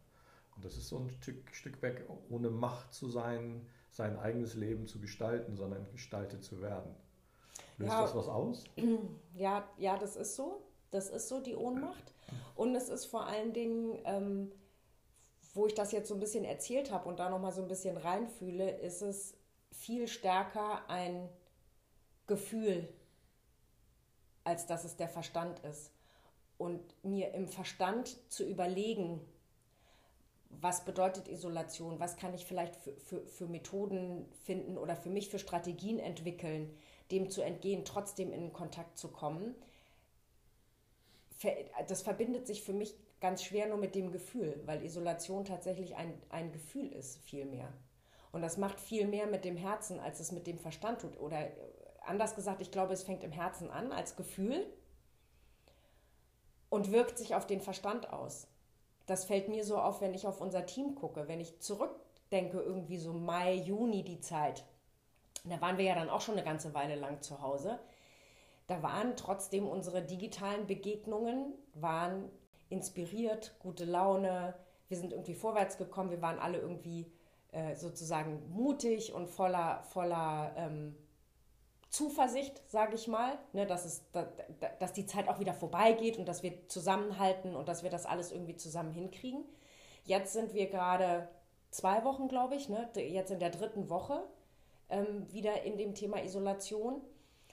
Und 0.57 0.65
das 0.65 0.77
ist 0.77 0.89
so 0.89 0.99
ein 0.99 1.11
Stück, 1.11 1.55
Stück 1.55 1.83
weg, 1.83 2.09
ohne 2.31 2.51
Macht 2.51 2.93
zu 2.95 3.09
sein, 3.09 3.67
sein 3.91 4.19
eigenes 4.19 4.55
Leben 4.55 4.87
zu 4.87 5.01
gestalten, 5.01 5.57
sondern 5.57 5.91
gestaltet 5.93 6.43
zu 6.43 6.61
werden. 6.63 6.95
Löst 7.79 7.93
ja, 7.93 8.03
das 8.03 8.15
was 8.15 8.29
aus? 8.29 8.65
Ja, 9.35 9.69
ja, 9.79 9.99
das 9.99 10.17
ist 10.17 10.37
so. 10.37 10.63
Das 10.91 11.11
ist 11.11 11.29
so 11.29 11.41
die 11.41 11.57
Ohnmacht. 11.57 12.15
Und 12.55 12.75
es 12.77 12.89
ist 12.89 13.07
vor 13.07 13.27
allen 13.27 13.53
Dingen, 13.53 13.99
ähm, 14.05 14.53
wo 15.55 15.67
ich 15.67 15.75
das 15.75 15.93
jetzt 15.93 16.09
so 16.09 16.15
ein 16.15 16.21
bisschen 16.21 16.45
erzählt 16.45 16.93
habe 16.93 17.09
und 17.09 17.19
da 17.19 17.29
nochmal 17.29 17.53
so 17.53 17.63
ein 17.63 17.69
bisschen 17.69 17.97
reinfühle, 17.97 18.79
ist 18.79 19.03
es 19.03 19.37
viel 19.75 20.09
stärker 20.09 20.89
ein 20.89 21.29
Gefühl, 22.27 22.89
als 24.45 24.67
dass 24.67 24.85
es 24.85 24.97
der 24.97 25.09
Verstand 25.09 25.59
ist. 25.61 25.93
Und 26.57 26.81
mir 27.05 27.35
im 27.35 27.49
Verstand 27.49 28.17
zu 28.33 28.45
überlegen, 28.45 29.21
was 30.51 30.85
bedeutet 30.85 31.29
Isolation, 31.29 31.99
was 31.99 32.17
kann 32.17 32.33
ich 32.33 32.47
vielleicht 32.47 32.77
für, 32.77 32.93
für, 32.97 33.27
für 33.27 33.47
Methoden 33.47 34.27
finden 34.45 34.79
oder 34.79 34.95
für 34.95 35.11
mich 35.11 35.29
für 35.29 35.41
Strategien 35.41 35.99
entwickeln, 35.99 36.77
dem 37.11 37.29
zu 37.29 37.43
entgehen, 37.43 37.85
trotzdem 37.85 38.33
in 38.33 38.53
Kontakt 38.53 38.97
zu 38.97 39.09
kommen, 39.09 39.55
das 41.89 42.03
verbindet 42.03 42.47
sich 42.47 42.63
für 42.63 42.73
mich 42.73 42.95
ganz 43.21 43.43
schwer 43.43 43.67
nur 43.67 43.79
mit 43.79 43.95
dem 43.95 44.13
Gefühl, 44.13 44.63
weil 44.65 44.85
Isolation 44.85 45.45
tatsächlich 45.45 45.97
ein, 45.97 46.15
ein 46.31 46.53
Gefühl 46.53 46.93
ist, 46.93 47.19
viel 47.19 47.45
mehr. 47.45 47.73
Und 48.35 48.43
das 48.43 48.57
macht 48.57 48.81
viel 48.81 49.07
mehr 49.07 49.29
mit 49.29 49.45
dem 49.45 49.57
Herzen, 49.57 50.01
als 50.01 50.19
es 50.19 50.33
mit 50.33 50.49
dem 50.49 50.59
Verstand 50.59 51.03
tut. 51.03 51.21
Oder 51.21 51.51
anders 52.05 52.35
gesagt, 52.35 52.61
ich 52.61 52.73
glaube, 52.73 52.93
es 52.93 53.05
fängt 53.05 53.23
im 53.23 53.31
Herzen 53.31 53.71
an 53.71 53.93
als 53.93 54.17
Gefühl 54.17 54.67
und 56.69 56.91
wirkt 56.91 57.17
sich 57.17 57.37
auf 57.37 57.47
den 57.47 57.61
Verstand 57.61 58.13
aus. 58.13 58.49
Das 59.07 59.25
fällt 59.25 59.49
mir 59.49 59.63
so 59.65 59.79
auf, 59.79 60.01
wenn 60.01 60.15
ich 60.15 60.27
auf 60.27 60.41
unser 60.41 60.67
Team 60.67 60.97
gucke. 60.97 61.29
Wenn 61.29 61.39
ich 61.39 61.61
zurückdenke, 61.61 62.61
irgendwie 62.61 62.99
so 62.99 63.13
Mai, 63.13 63.55
Juni 63.55 64.03
die 64.03 64.19
Zeit. 64.19 64.65
Da 65.45 65.61
waren 65.61 65.79
wir 65.79 65.85
ja 65.85 65.95
dann 65.95 66.11
auch 66.11 66.21
schon 66.21 66.35
eine 66.35 66.45
ganze 66.45 66.75
Weile 66.75 66.97
lang 66.97 67.23
zu 67.23 67.41
Hause. 67.41 67.79
Da 68.67 68.83
waren 68.83 69.15
trotzdem 69.15 69.69
unsere 69.69 70.03
digitalen 70.03 70.67
Begegnungen, 70.67 71.53
waren 71.75 72.29
inspiriert, 72.69 73.55
gute 73.61 73.85
Laune. 73.85 74.55
Wir 74.89 74.97
sind 74.97 75.13
irgendwie 75.13 75.35
vorwärts 75.35 75.79
gekommen. 75.79 76.11
Wir 76.11 76.21
waren 76.21 76.41
alle 76.41 76.59
irgendwie 76.59 77.13
äh, 77.55 77.77
sozusagen 77.77 78.43
mutig 78.51 79.13
und 79.13 79.29
voller, 79.29 79.85
voller 79.85 80.53
ähm, 80.57 80.97
Zuversicht, 81.89 82.61
sage 82.69 82.97
ich 82.97 83.07
mal, 83.07 83.39
ne, 83.53 83.65
dass, 83.65 83.85
es, 83.85 84.03
da, 84.11 84.27
dass 84.81 84.93
die 84.93 85.07
Zeit 85.07 85.29
auch 85.29 85.39
wieder 85.39 85.55
vorbeigeht 85.55 86.19
und 86.19 86.27
dass 86.27 86.43
wir 86.43 86.67
zusammenhalten 86.67 87.55
und 87.55 87.69
dass 87.69 87.85
wir 87.85 87.91
das 87.91 88.07
alles 88.07 88.33
irgendwie 88.33 88.57
zusammen 88.57 88.93
hinkriegen. 88.93 89.45
Jetzt 90.03 90.33
sind 90.33 90.53
wir 90.53 90.69
gerade 90.69 91.29
zwei 91.71 92.03
Wochen, 92.03 92.27
glaube 92.27 92.57
ich, 92.57 92.69
ne, 92.69 92.91
jetzt 92.97 93.31
in 93.31 93.39
der 93.39 93.51
dritten 93.51 93.89
Woche 93.89 94.25
ähm, 94.89 95.33
wieder 95.33 95.63
in 95.63 95.79
dem 95.79 95.95
Thema 95.95 96.25
Isolation. 96.25 97.01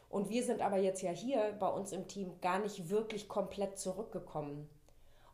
Und 0.09 0.29
wir 0.29 0.43
sind 0.43 0.61
aber 0.61 0.77
jetzt 0.77 1.03
ja 1.03 1.11
hier 1.11 1.55
bei 1.59 1.69
uns 1.69 1.91
im 1.91 2.07
Team 2.07 2.41
gar 2.41 2.57
nicht 2.57 2.89
wirklich 2.89 3.29
komplett 3.29 3.77
zurückgekommen. 3.77 4.67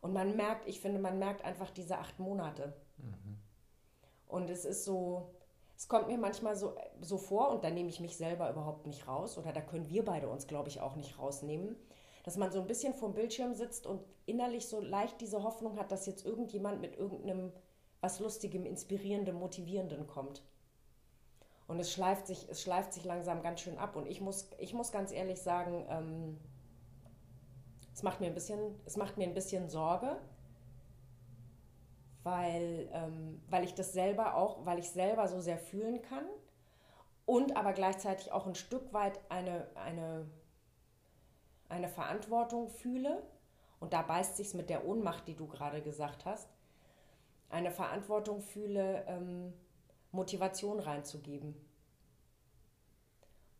Und 0.02 0.12
man 0.12 0.36
merkt, 0.36 0.68
ich 0.68 0.80
finde, 0.80 1.00
man 1.00 1.18
merkt 1.18 1.42
einfach 1.42 1.70
diese 1.70 1.96
acht 1.96 2.18
Monate 2.18 2.74
Und 4.28 4.50
es 4.50 4.64
ist 4.64 4.84
so, 4.84 5.30
es 5.76 5.88
kommt 5.88 6.08
mir 6.08 6.18
manchmal 6.18 6.56
so, 6.56 6.74
so 7.00 7.18
vor, 7.18 7.50
und 7.50 7.64
da 7.64 7.70
nehme 7.70 7.88
ich 7.88 8.00
mich 8.00 8.16
selber 8.16 8.50
überhaupt 8.50 8.86
nicht 8.86 9.08
raus, 9.08 9.38
oder 9.38 9.52
da 9.52 9.60
können 9.60 9.88
wir 9.88 10.04
beide 10.04 10.28
uns, 10.28 10.46
glaube 10.46 10.68
ich, 10.68 10.80
auch 10.80 10.96
nicht 10.96 11.18
rausnehmen, 11.18 11.76
dass 12.24 12.36
man 12.36 12.52
so 12.52 12.60
ein 12.60 12.66
bisschen 12.66 12.94
vorm 12.94 13.14
Bildschirm 13.14 13.54
sitzt 13.54 13.86
und 13.86 14.02
innerlich 14.26 14.66
so 14.66 14.80
leicht 14.80 15.20
diese 15.20 15.42
Hoffnung 15.42 15.78
hat, 15.78 15.90
dass 15.90 16.06
jetzt 16.06 16.26
irgendjemand 16.26 16.80
mit 16.80 16.96
irgendeinem 16.96 17.52
was 18.00 18.20
Lustigem, 18.20 18.64
Inspirierendem, 18.64 19.36
Motivierendem 19.36 20.06
kommt. 20.06 20.42
Und 21.66 21.78
es 21.80 21.92
schleift 21.92 22.26
sich, 22.26 22.48
es 22.48 22.62
schleift 22.62 22.92
sich 22.92 23.04
langsam 23.04 23.42
ganz 23.42 23.60
schön 23.60 23.78
ab. 23.78 23.96
Und 23.96 24.06
ich 24.06 24.20
muss, 24.20 24.50
ich 24.58 24.72
muss 24.72 24.92
ganz 24.92 25.12
ehrlich 25.12 25.42
sagen, 25.42 25.84
ähm, 25.88 26.38
es, 27.92 28.02
macht 28.02 28.20
mir 28.20 28.26
ein 28.26 28.34
bisschen, 28.34 28.74
es 28.86 28.96
macht 28.96 29.16
mir 29.18 29.24
ein 29.24 29.34
bisschen 29.34 29.68
Sorge, 29.68 30.18
weil, 32.28 32.90
ähm, 32.92 33.40
weil 33.48 33.64
ich 33.64 33.74
das 33.74 33.94
selber 33.94 34.34
auch, 34.34 34.66
weil 34.66 34.78
ich 34.78 34.90
selber 34.90 35.28
so 35.28 35.40
sehr 35.40 35.56
fühlen 35.56 36.02
kann 36.02 36.26
und 37.24 37.56
aber 37.56 37.72
gleichzeitig 37.72 38.32
auch 38.32 38.46
ein 38.46 38.54
Stück 38.54 38.92
weit 38.92 39.18
eine, 39.30 39.66
eine, 39.74 40.26
eine 41.70 41.88
Verantwortung 41.88 42.68
fühle. 42.68 43.22
Und 43.80 43.92
da 43.94 44.02
beißt 44.02 44.36
sich 44.36 44.52
mit 44.54 44.68
der 44.68 44.84
Ohnmacht, 44.84 45.26
die 45.26 45.36
du 45.36 45.46
gerade 45.46 45.80
gesagt 45.80 46.26
hast, 46.26 46.48
eine 47.48 47.70
Verantwortung 47.70 48.42
fühle, 48.42 49.04
ähm, 49.06 49.54
Motivation 50.10 50.80
reinzugeben 50.80 51.54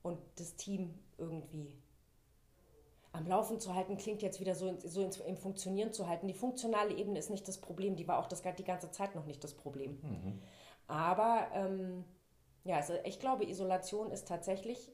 und 0.03 0.19
das 0.37 0.57
Team 0.57 0.99
irgendwie 1.17 1.73
am 3.13 3.27
Laufen 3.27 3.59
zu 3.59 3.75
halten, 3.75 3.97
klingt 3.97 4.23
jetzt 4.23 4.41
wieder 4.41 4.55
so, 4.55 4.77
so 4.85 5.03
im 5.25 5.37
Funktionieren 5.37 5.93
zu 5.93 6.07
halten. 6.09 6.29
Die 6.29 6.35
funktionale 6.35 6.95
Ebene 6.95 7.19
ist 7.19 7.31
nicht 7.31 7.49
das 7.49 7.59
Problem, 7.59 7.97
die 7.97 8.07
war 8.07 8.19
auch 8.19 8.27
das, 8.27 8.43
die 8.43 8.65
ganze 8.65 8.91
Zeit 8.91 9.15
noch 9.15 9.25
nicht 9.25 9.43
das 9.43 9.55
Problem. 9.55 9.99
Mhm. 10.03 10.43
Aber 10.87 11.49
ähm, 11.53 12.05
ja, 12.65 12.77
also 12.77 12.95
ich 13.05 13.19
glaube, 13.19 13.49
Isolation 13.49 14.11
ist 14.11 14.29
tatsächlich, 14.29 14.93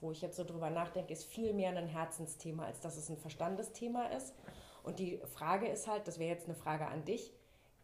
wo 0.00 0.12
ich 0.12 0.22
jetzt 0.22 0.36
so 0.36 0.44
drüber 0.44 0.70
nachdenke, 0.70 1.12
ist 1.12 1.24
viel 1.24 1.52
mehr 1.52 1.76
ein 1.76 1.86
Herzensthema, 1.86 2.66
als 2.66 2.80
dass 2.80 2.96
es 2.96 3.08
ein 3.08 3.18
Verstandesthema 3.18 4.06
ist. 4.06 4.34
Und 4.82 4.98
die 4.98 5.18
Frage 5.26 5.68
ist 5.68 5.86
halt, 5.86 6.08
das 6.08 6.18
wäre 6.18 6.34
jetzt 6.34 6.46
eine 6.46 6.56
Frage 6.56 6.86
an 6.86 7.04
dich, 7.04 7.32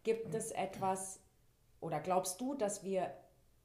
gibt 0.02 0.34
es 0.34 0.50
etwas 0.50 1.20
oder 1.80 2.00
glaubst 2.00 2.40
du, 2.40 2.54
dass 2.54 2.82
wir 2.82 3.12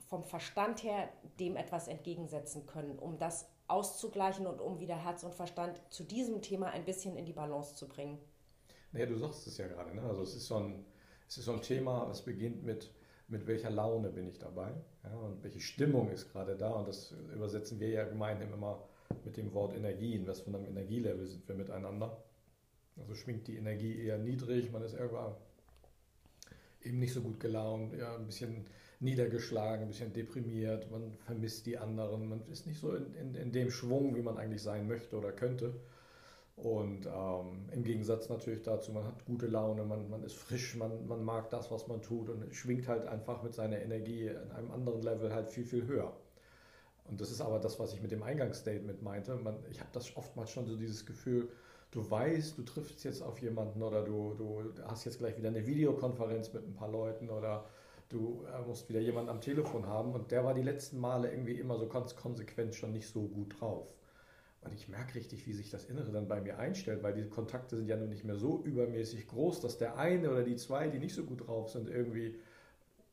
vom 0.07 0.23
Verstand 0.23 0.83
her 0.83 1.09
dem 1.39 1.55
etwas 1.55 1.87
entgegensetzen 1.87 2.67
können, 2.67 2.99
um 2.99 3.17
das 3.17 3.49
auszugleichen 3.73 4.47
und 4.47 4.61
um 4.61 4.79
wieder 4.79 4.95
Herz 4.95 5.23
und 5.23 5.33
Verstand 5.33 5.81
zu 5.89 6.03
diesem 6.03 6.41
Thema 6.41 6.67
ein 6.67 6.85
bisschen 6.85 7.17
in 7.17 7.25
die 7.25 7.33
Balance 7.33 7.75
zu 7.75 7.87
bringen? 7.87 8.19
Naja, 8.91 9.07
du 9.07 9.17
sagst 9.17 9.47
es 9.47 9.57
ja 9.57 9.67
gerade. 9.67 9.95
Ne? 9.95 10.01
Also 10.03 10.21
es 10.21 10.35
ist, 10.35 10.47
so 10.47 10.57
ein, 10.57 10.85
es 11.27 11.37
ist 11.37 11.45
so 11.45 11.53
ein 11.53 11.61
Thema, 11.61 12.09
es 12.11 12.21
beginnt 12.21 12.63
mit, 12.63 12.91
mit 13.27 13.47
welcher 13.47 13.71
Laune 13.71 14.09
bin 14.09 14.27
ich 14.27 14.37
dabei 14.37 14.71
ja? 15.03 15.15
und 15.17 15.43
welche 15.43 15.59
Stimmung 15.59 16.09
ist 16.11 16.31
gerade 16.31 16.55
da. 16.55 16.71
Und 16.71 16.87
das 16.87 17.11
übersetzen 17.33 17.79
wir 17.79 17.89
ja 17.89 18.05
gemeinhin 18.05 18.53
immer 18.53 18.83
mit 19.25 19.35
dem 19.37 19.53
Wort 19.53 19.75
Energie. 19.75 20.15
In 20.15 20.27
was 20.27 20.41
von 20.41 20.55
einem 20.55 20.65
Energielevel 20.65 21.25
sind 21.25 21.47
wir 21.47 21.55
miteinander. 21.55 22.23
Also 22.99 23.15
schwingt 23.15 23.47
die 23.47 23.57
Energie 23.57 24.05
eher 24.05 24.19
niedrig, 24.19 24.71
man 24.71 24.83
ist 24.83 24.93
irgendwann 24.93 25.33
eben 26.83 26.99
nicht 26.99 27.13
so 27.13 27.21
gut 27.21 27.39
gelaunt, 27.39 27.93
ja, 27.93 28.15
ein 28.15 28.25
bisschen 28.25 28.65
niedergeschlagen, 29.03 29.83
ein 29.83 29.87
bisschen 29.87 30.13
deprimiert, 30.13 30.89
man 30.91 31.13
vermisst 31.25 31.65
die 31.65 31.77
anderen, 31.77 32.29
man 32.29 32.41
ist 32.51 32.65
nicht 32.67 32.79
so 32.79 32.95
in, 32.95 33.13
in, 33.15 33.35
in 33.35 33.51
dem 33.51 33.69
Schwung, 33.69 34.15
wie 34.15 34.21
man 34.21 34.37
eigentlich 34.37 34.61
sein 34.61 34.87
möchte 34.87 35.17
oder 35.17 35.31
könnte. 35.31 35.73
Und 36.55 37.07
ähm, 37.07 37.65
im 37.71 37.83
Gegensatz 37.83 38.29
natürlich 38.29 38.61
dazu, 38.61 38.91
man 38.91 39.05
hat 39.05 39.25
gute 39.25 39.47
Laune, 39.47 39.83
man, 39.83 40.09
man 40.09 40.23
ist 40.23 40.35
frisch, 40.35 40.75
man, 40.75 41.07
man 41.07 41.23
mag 41.23 41.49
das, 41.49 41.71
was 41.71 41.87
man 41.87 42.01
tut 42.01 42.29
und 42.29 42.53
schwingt 42.53 42.87
halt 42.87 43.07
einfach 43.07 43.41
mit 43.41 43.53
seiner 43.53 43.81
Energie 43.81 44.27
in 44.27 44.51
einem 44.51 44.71
anderen 44.71 45.01
Level 45.01 45.33
halt 45.33 45.49
viel, 45.49 45.65
viel 45.65 45.87
höher. 45.87 46.13
Und 47.05 47.19
das 47.19 47.31
ist 47.31 47.41
aber 47.41 47.59
das, 47.59 47.79
was 47.79 47.93
ich 47.93 48.01
mit 48.01 48.11
dem 48.11 48.23
Eingangsstatement 48.23 49.01
meinte. 49.01 49.35
Man, 49.35 49.55
ich 49.71 49.79
habe 49.79 49.89
das 49.93 50.15
oftmals 50.15 50.51
schon 50.51 50.67
so 50.67 50.77
dieses 50.77 51.05
Gefühl, 51.05 51.49
du 51.91 52.09
weißt, 52.09 52.57
du 52.57 52.63
triffst 52.63 53.03
jetzt 53.03 53.21
auf 53.21 53.39
jemanden 53.39 53.81
oder 53.81 54.03
du, 54.03 54.35
du 54.35 54.63
hast 54.85 55.05
jetzt 55.05 55.17
gleich 55.17 55.37
wieder 55.37 55.49
eine 55.49 55.65
Videokonferenz 55.65 56.53
mit 56.53 56.65
ein 56.65 56.73
paar 56.73 56.89
Leuten 56.89 57.29
oder 57.29 57.65
du 58.13 58.45
äh, 58.45 58.61
musst 58.67 58.89
wieder 58.89 58.99
jemanden 58.99 59.29
am 59.29 59.41
Telefon 59.41 59.87
haben 59.87 60.13
und 60.13 60.31
der 60.31 60.43
war 60.43 60.53
die 60.53 60.61
letzten 60.61 60.99
Male 60.99 61.31
irgendwie 61.31 61.59
immer 61.59 61.77
so 61.77 61.87
ganz 61.87 62.15
konsequent 62.15 62.75
schon 62.75 62.91
nicht 62.91 63.07
so 63.07 63.23
gut 63.27 63.59
drauf. 63.59 63.93
Und 64.61 64.73
ich 64.73 64.87
merke 64.87 65.15
richtig, 65.15 65.45
wie 65.45 65.53
sich 65.53 65.69
das 65.69 65.85
Innere 65.85 66.11
dann 66.11 66.27
bei 66.27 66.39
mir 66.39 66.57
einstellt, 66.57 67.03
weil 67.03 67.13
diese 67.13 67.29
Kontakte 67.29 67.75
sind 67.75 67.87
ja 67.87 67.97
nun 67.97 68.09
nicht 68.09 68.23
mehr 68.23 68.37
so 68.37 68.61
übermäßig 68.63 69.27
groß, 69.27 69.59
dass 69.59 69.77
der 69.77 69.97
eine 69.97 70.31
oder 70.31 70.43
die 70.43 70.55
zwei, 70.55 70.87
die 70.87 70.99
nicht 70.99 71.15
so 71.15 71.25
gut 71.25 71.47
drauf 71.47 71.69
sind, 71.69 71.89
irgendwie 71.89 72.39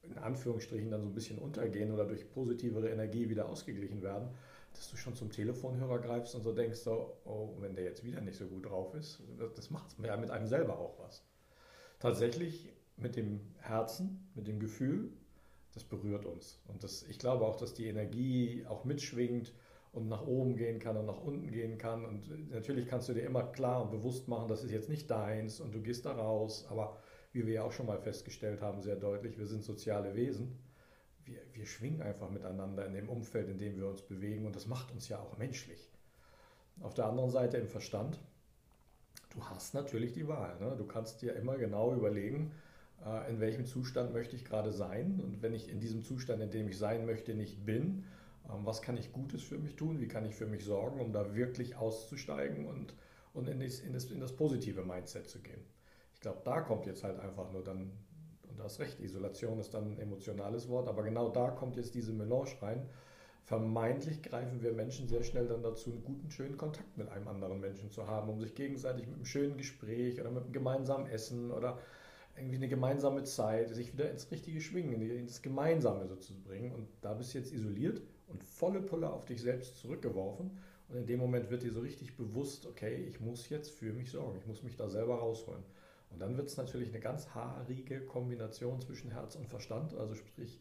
in 0.03 0.17
Anführungsstrichen 0.17 0.91
dann 0.91 1.03
so 1.03 1.09
ein 1.09 1.15
bisschen 1.15 1.39
untergehen 1.39 1.93
oder 1.93 2.05
durch 2.05 2.31
positivere 2.31 2.89
Energie 2.89 3.29
wieder 3.29 3.49
ausgeglichen 3.49 4.03
werden 4.03 4.29
dass 4.75 4.91
du 4.91 4.97
schon 4.97 5.15
zum 5.15 5.31
Telefonhörer 5.31 5.99
greifst 5.99 6.35
und 6.35 6.43
so 6.43 6.53
denkst, 6.53 6.79
so, 6.79 7.17
oh, 7.25 7.55
wenn 7.61 7.75
der 7.75 7.85
jetzt 7.85 8.05
wieder 8.05 8.21
nicht 8.21 8.39
so 8.39 8.47
gut 8.47 8.67
drauf 8.67 8.95
ist, 8.95 9.21
das 9.57 9.71
macht 9.71 9.97
ja 10.03 10.17
mit 10.17 10.31
einem 10.31 10.47
selber 10.47 10.79
auch 10.79 10.99
was. 10.99 11.23
Tatsächlich 11.99 12.73
mit 13.03 13.17
dem 13.17 13.41
Herzen, 13.59 14.29
mit 14.35 14.47
dem 14.47 14.59
Gefühl, 14.61 15.11
das 15.75 15.85
berührt 15.85 16.25
uns. 16.25 16.61
Und 16.67 16.83
das, 16.83 17.05
ich 17.05 17.19
glaube 17.19 17.45
auch, 17.45 17.57
dass 17.57 17.75
die 17.75 17.87
Energie 17.87 18.65
auch 18.69 18.85
mitschwingt 18.85 19.53
und 19.93 20.09
nach 20.09 20.27
oben 20.27 20.57
gehen 20.57 20.79
kann 20.79 20.97
und 20.97 21.07
nach 21.07 21.21
unten 21.21 21.51
gehen 21.51 21.79
kann. 21.79 22.05
Und 22.05 22.51
natürlich 22.51 22.87
kannst 22.87 23.09
du 23.09 23.15
dir 23.15 23.23
immer 23.23 23.45
klar 23.45 23.83
und 23.83 23.91
bewusst 23.91 24.29
machen, 24.29 24.49
das 24.49 24.65
ist 24.65 24.71
jetzt 24.71 24.89
nicht 24.89 25.11
deins 25.11 25.61
und 25.61 25.75
du 25.75 25.81
gehst 25.81 26.07
da 26.07 26.13
raus. 26.13 26.67
Aber 26.71 26.97
wie 27.33 27.47
wir 27.47 27.55
ja 27.55 27.63
auch 27.65 27.73
schon 27.73 27.87
mal 27.87 27.99
festgestellt 27.99 28.61
haben, 28.61 28.83
sehr 28.83 28.97
deutlich, 28.97 29.39
wir 29.39 29.47
sind 29.47 29.63
soziale 29.63 30.15
Wesen 30.15 30.59
wir, 31.31 31.41
wir 31.53 31.67
schwingen 31.67 32.03
einfach 32.03 32.31
miteinander 32.31 32.87
in 32.87 32.93
dem 32.93 33.09
Umfeld, 33.09 33.49
in 33.49 33.59
dem 33.59 33.77
wir 33.77 33.89
uns 33.89 34.03
bewegen 34.03 34.47
und 34.47 34.57
das 34.57 34.67
macht 34.67 34.93
uns 34.93 35.09
ja 35.09 35.19
auch 35.19 35.39
menschlich. 35.39 35.91
Auf 36.81 36.95
der 36.95 37.07
anderen 37.07 37.31
Seite 37.31 37.57
im 37.59 37.69
Verstand, 37.69 38.19
du 39.31 39.45
hast 39.45 39.75
natürlich 39.75 40.13
die 40.13 40.29
Wahl. 40.29 40.59
Ne? 40.61 40.75
Du 40.77 40.87
kannst 40.87 41.23
dir 41.23 41.35
immer 41.35 41.57
genau 41.57 41.95
überlegen, 41.95 42.53
in 43.29 43.41
welchem 43.41 43.65
Zustand 43.65 44.13
möchte 44.13 44.37
ich 44.37 44.45
gerade 44.45 44.73
sein 44.73 45.21
und 45.23 45.43
wenn 45.43 45.55
ich 45.55 45.71
in 45.71 45.81
diesem 45.81 46.03
Zustand, 46.03 46.43
in 46.43 46.51
dem 46.51 46.69
ich 46.69 46.77
sein 46.77 47.07
möchte, 47.07 47.35
nicht 47.35 47.65
bin, 47.65 48.05
ähm, 48.45 48.67
was 48.67 48.83
kann 48.83 48.97
ich 48.97 49.13
Gutes 49.13 49.43
für 49.43 49.59
mich 49.59 49.77
tun, 49.77 50.01
wie 50.01 50.09
kann 50.09 50.27
ich 50.27 50.35
für 50.35 50.47
mich 50.47 50.65
sorgen, 50.65 51.01
um 51.01 51.13
da 51.13 51.35
wirklich 51.35 51.77
auszusteigen 51.77 52.67
und, 52.67 52.95
und 53.33 53.49
in, 53.49 53.61
das, 53.61 53.81
in, 53.81 53.95
das, 53.95 54.05
in 54.05 54.21
das 54.21 54.37
positive 54.37 54.83
Mindset 54.83 55.29
zu 55.29 55.41
gehen. 55.41 55.63
Ich 56.15 56.21
glaube, 56.21 56.43
da 56.45 56.61
kommt 56.61 56.87
jetzt 56.87 57.03
halt 57.03 57.19
einfach 57.19 57.51
nur 57.53 57.65
dann 57.65 57.91
du 58.61 58.65
hast 58.65 58.79
recht, 58.79 59.01
Isolation 59.01 59.59
ist 59.59 59.73
dann 59.75 59.93
ein 59.93 59.99
emotionales 59.99 60.69
Wort, 60.69 60.89
aber 60.89 61.03
genau 61.03 61.31
da 61.31 61.51
kommt 61.51 61.77
jetzt 61.77 61.95
diese 61.95 62.13
Melange 62.13 62.51
rein. 62.61 62.89
Vermeintlich 63.45 64.23
greifen 64.23 64.63
wir 64.63 64.73
Menschen 64.73 65.09
sehr 65.09 65.25
schnell 65.25 65.49
dann 65.49 65.63
dazu, 65.63 65.91
einen 65.91 66.05
guten, 66.05 66.31
schönen 66.31 66.57
Kontakt 66.57 66.97
mit 66.97 67.09
einem 67.09 67.27
anderen 67.27 67.59
Menschen 67.59 67.91
zu 67.91 68.07
haben, 68.07 68.29
um 68.29 68.39
sich 68.39 68.55
gegenseitig 68.55 69.07
mit 69.07 69.17
einem 69.17 69.25
schönen 69.25 69.57
Gespräch 69.57 70.21
oder 70.21 70.31
mit 70.31 70.45
einem 70.45 70.53
gemeinsamen 70.53 71.07
Essen 71.07 71.51
oder 71.51 71.79
irgendwie 72.41 72.57
eine 72.57 72.69
gemeinsame 72.69 73.25
Zeit, 73.25 73.75
sich 73.75 73.93
wieder 73.93 74.11
ins 74.11 74.31
richtige 74.31 74.61
Schwingen, 74.61 75.01
ins 75.03 75.43
Gemeinsame 75.43 76.07
so 76.07 76.17
zu 76.17 76.35
bringen. 76.43 76.73
Und 76.73 76.89
da 77.03 77.15
bist 77.15 77.35
du 77.35 77.39
jetzt 77.39 77.53
isoliert 77.53 78.03
und 78.29 78.43
volle 78.43 78.81
Pulle 78.81 79.11
auf 79.13 79.25
dich 79.25 79.41
selbst 79.41 79.77
zurückgeworfen. 79.77 80.51
Und 80.89 80.97
in 80.97 81.07
dem 81.07 81.21
Moment 81.21 81.51
wird 81.51 81.63
dir 81.63 81.73
so 81.73 81.81
richtig 81.81 82.17
bewusst, 82.17 82.67
okay, 82.67 83.05
ich 83.09 83.21
muss 83.21 83.49
jetzt 83.49 83.71
für 83.71 83.93
mich 83.93 84.11
sorgen, 84.11 84.37
ich 84.39 84.47
muss 84.47 84.63
mich 84.63 84.77
da 84.77 84.89
selber 84.89 85.19
rausholen. 85.19 85.63
Und 86.11 86.21
dann 86.21 86.37
wird 86.37 86.49
es 86.49 86.57
natürlich 86.57 86.89
eine 86.89 87.01
ganz 87.01 87.29
haarige 87.35 88.01
Kombination 88.01 88.81
zwischen 88.81 89.13
Herz 89.13 89.37
und 89.37 89.47
Verstand. 89.47 89.95
Also 89.95 90.15
sprich, 90.15 90.61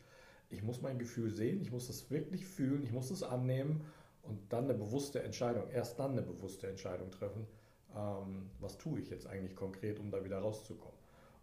ich 0.50 0.64
muss 0.64 0.82
mein 0.82 1.00
Gefühl 1.00 1.32
sehen, 1.32 1.62
ich 1.62 1.72
muss 1.72 1.88
das 1.88 2.12
wirklich 2.12 2.46
fühlen, 2.46 2.84
ich 2.84 2.92
muss 2.92 3.10
es 3.10 3.24
annehmen 3.24 3.82
und 4.22 4.40
dann 4.52 4.66
eine 4.66 4.76
bewusste 4.76 5.24
Entscheidung, 5.24 5.70
erst 5.72 6.00
dann 6.00 6.12
eine 6.12 6.22
bewusste 6.22 6.68
Entscheidung 6.68 7.10
treffen, 7.12 7.48
ähm, 7.96 8.50
was 8.60 8.78
tue 8.78 9.00
ich 9.00 9.10
jetzt 9.10 9.28
eigentlich 9.28 9.56
konkret, 9.56 10.00
um 10.00 10.12
da 10.12 10.24
wieder 10.24 10.40
rauszukommen. 10.40 10.99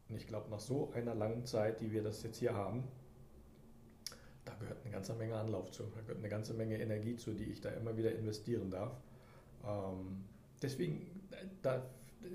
Und 0.09 0.17
ich 0.17 0.27
glaube, 0.27 0.51
nach 0.51 0.61
so 0.61 0.93
einer 0.93 1.15
langen 1.15 1.45
Zeit, 1.47 1.81
die 1.81 1.91
wir 1.91 2.03
das 2.03 2.23
jetzt 2.23 2.39
hier 2.39 2.55
haben, 2.55 2.85
da 4.45 4.55
gehört 4.55 4.83
eine 4.83 4.93
ganze 4.93 5.15
Menge 5.15 5.37
Anlauf 5.37 5.71
zu, 5.73 5.83
da 5.95 6.01
gehört 6.03 6.19
eine 6.19 6.29
ganze 6.29 6.55
Menge 6.55 6.81
Energie 6.81 7.17
zu, 7.17 7.35
die 7.35 7.45
ich 7.45 7.61
da 7.61 7.71
immer 7.71 7.97
wieder 7.97 8.15
investieren 8.15 8.71
darf. 8.71 8.97
Ähm, 9.65 10.25
deswegen, 10.63 11.29
da 11.63 11.85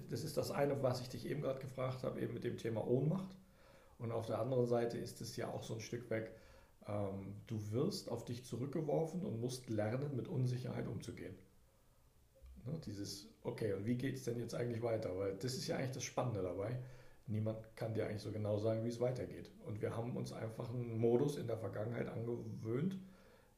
das 0.10 0.24
ist 0.24 0.38
das 0.38 0.52
eine, 0.52 0.82
was 0.84 1.02
ich 1.02 1.10
dich 1.10 1.26
eben 1.26 1.42
gerade 1.42 1.60
gefragt 1.60 2.04
habe, 2.04 2.22
eben 2.22 2.34
mit 2.34 2.44
dem 2.44 2.58
Thema 2.58 2.88
Ohnmacht. 2.88 3.36
Und 3.98 4.12
auf 4.12 4.26
der 4.26 4.40
anderen 4.40 4.68
Seite 4.68 4.98
ist 4.98 5.22
es 5.22 5.36
ja 5.36 5.50
auch 5.50 5.64
so 5.64 5.76
ein 5.76 5.82
Stück 5.82 6.10
weg, 6.10 6.32
ähm, 6.88 7.36
du 7.48 7.72
wirst 7.72 8.10
auf 8.10 8.26
dich 8.26 8.44
zurückgeworfen 8.44 9.24
und 9.24 9.40
musst 9.40 9.70
lernen, 9.70 10.16
mit 10.16 10.28
Unsicherheit 10.28 10.88
umzugehen. 10.88 11.36
Ne, 12.66 12.80
dieses, 12.86 13.28
okay, 13.44 13.74
und 13.74 13.86
wie 13.86 13.96
geht 13.96 14.16
es 14.16 14.24
denn 14.24 14.40
jetzt 14.40 14.56
eigentlich 14.56 14.82
weiter? 14.82 15.16
Weil 15.18 15.36
das 15.36 15.54
ist 15.54 15.68
ja 15.68 15.78
eigentlich 15.78 15.92
das 15.92 16.04
Spannende 16.04 16.42
dabei. 16.42 16.80
Niemand 17.28 17.76
kann 17.76 17.94
dir 17.94 18.08
eigentlich 18.08 18.22
so 18.22 18.32
genau 18.32 18.58
sagen, 18.58 18.84
wie 18.84 18.90
es 18.90 19.00
weitergeht. 19.00 19.52
Und 19.66 19.82
wir 19.82 19.96
haben 19.96 20.16
uns 20.18 20.34
einfach 20.34 20.70
einen 20.70 20.98
Modus 20.98 21.38
in 21.38 21.48
der 21.48 21.58
Vergangenheit 21.58 22.08
angewöhnt, 22.10 22.98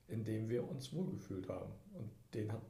in 0.07 0.23
dem 0.23 0.49
wir 0.49 0.69
uns 0.69 0.93
wohlgefühlt 0.93 1.49
haben. 1.49 1.71
Und 1.93 2.11
den 2.33 2.51
hat, 2.51 2.61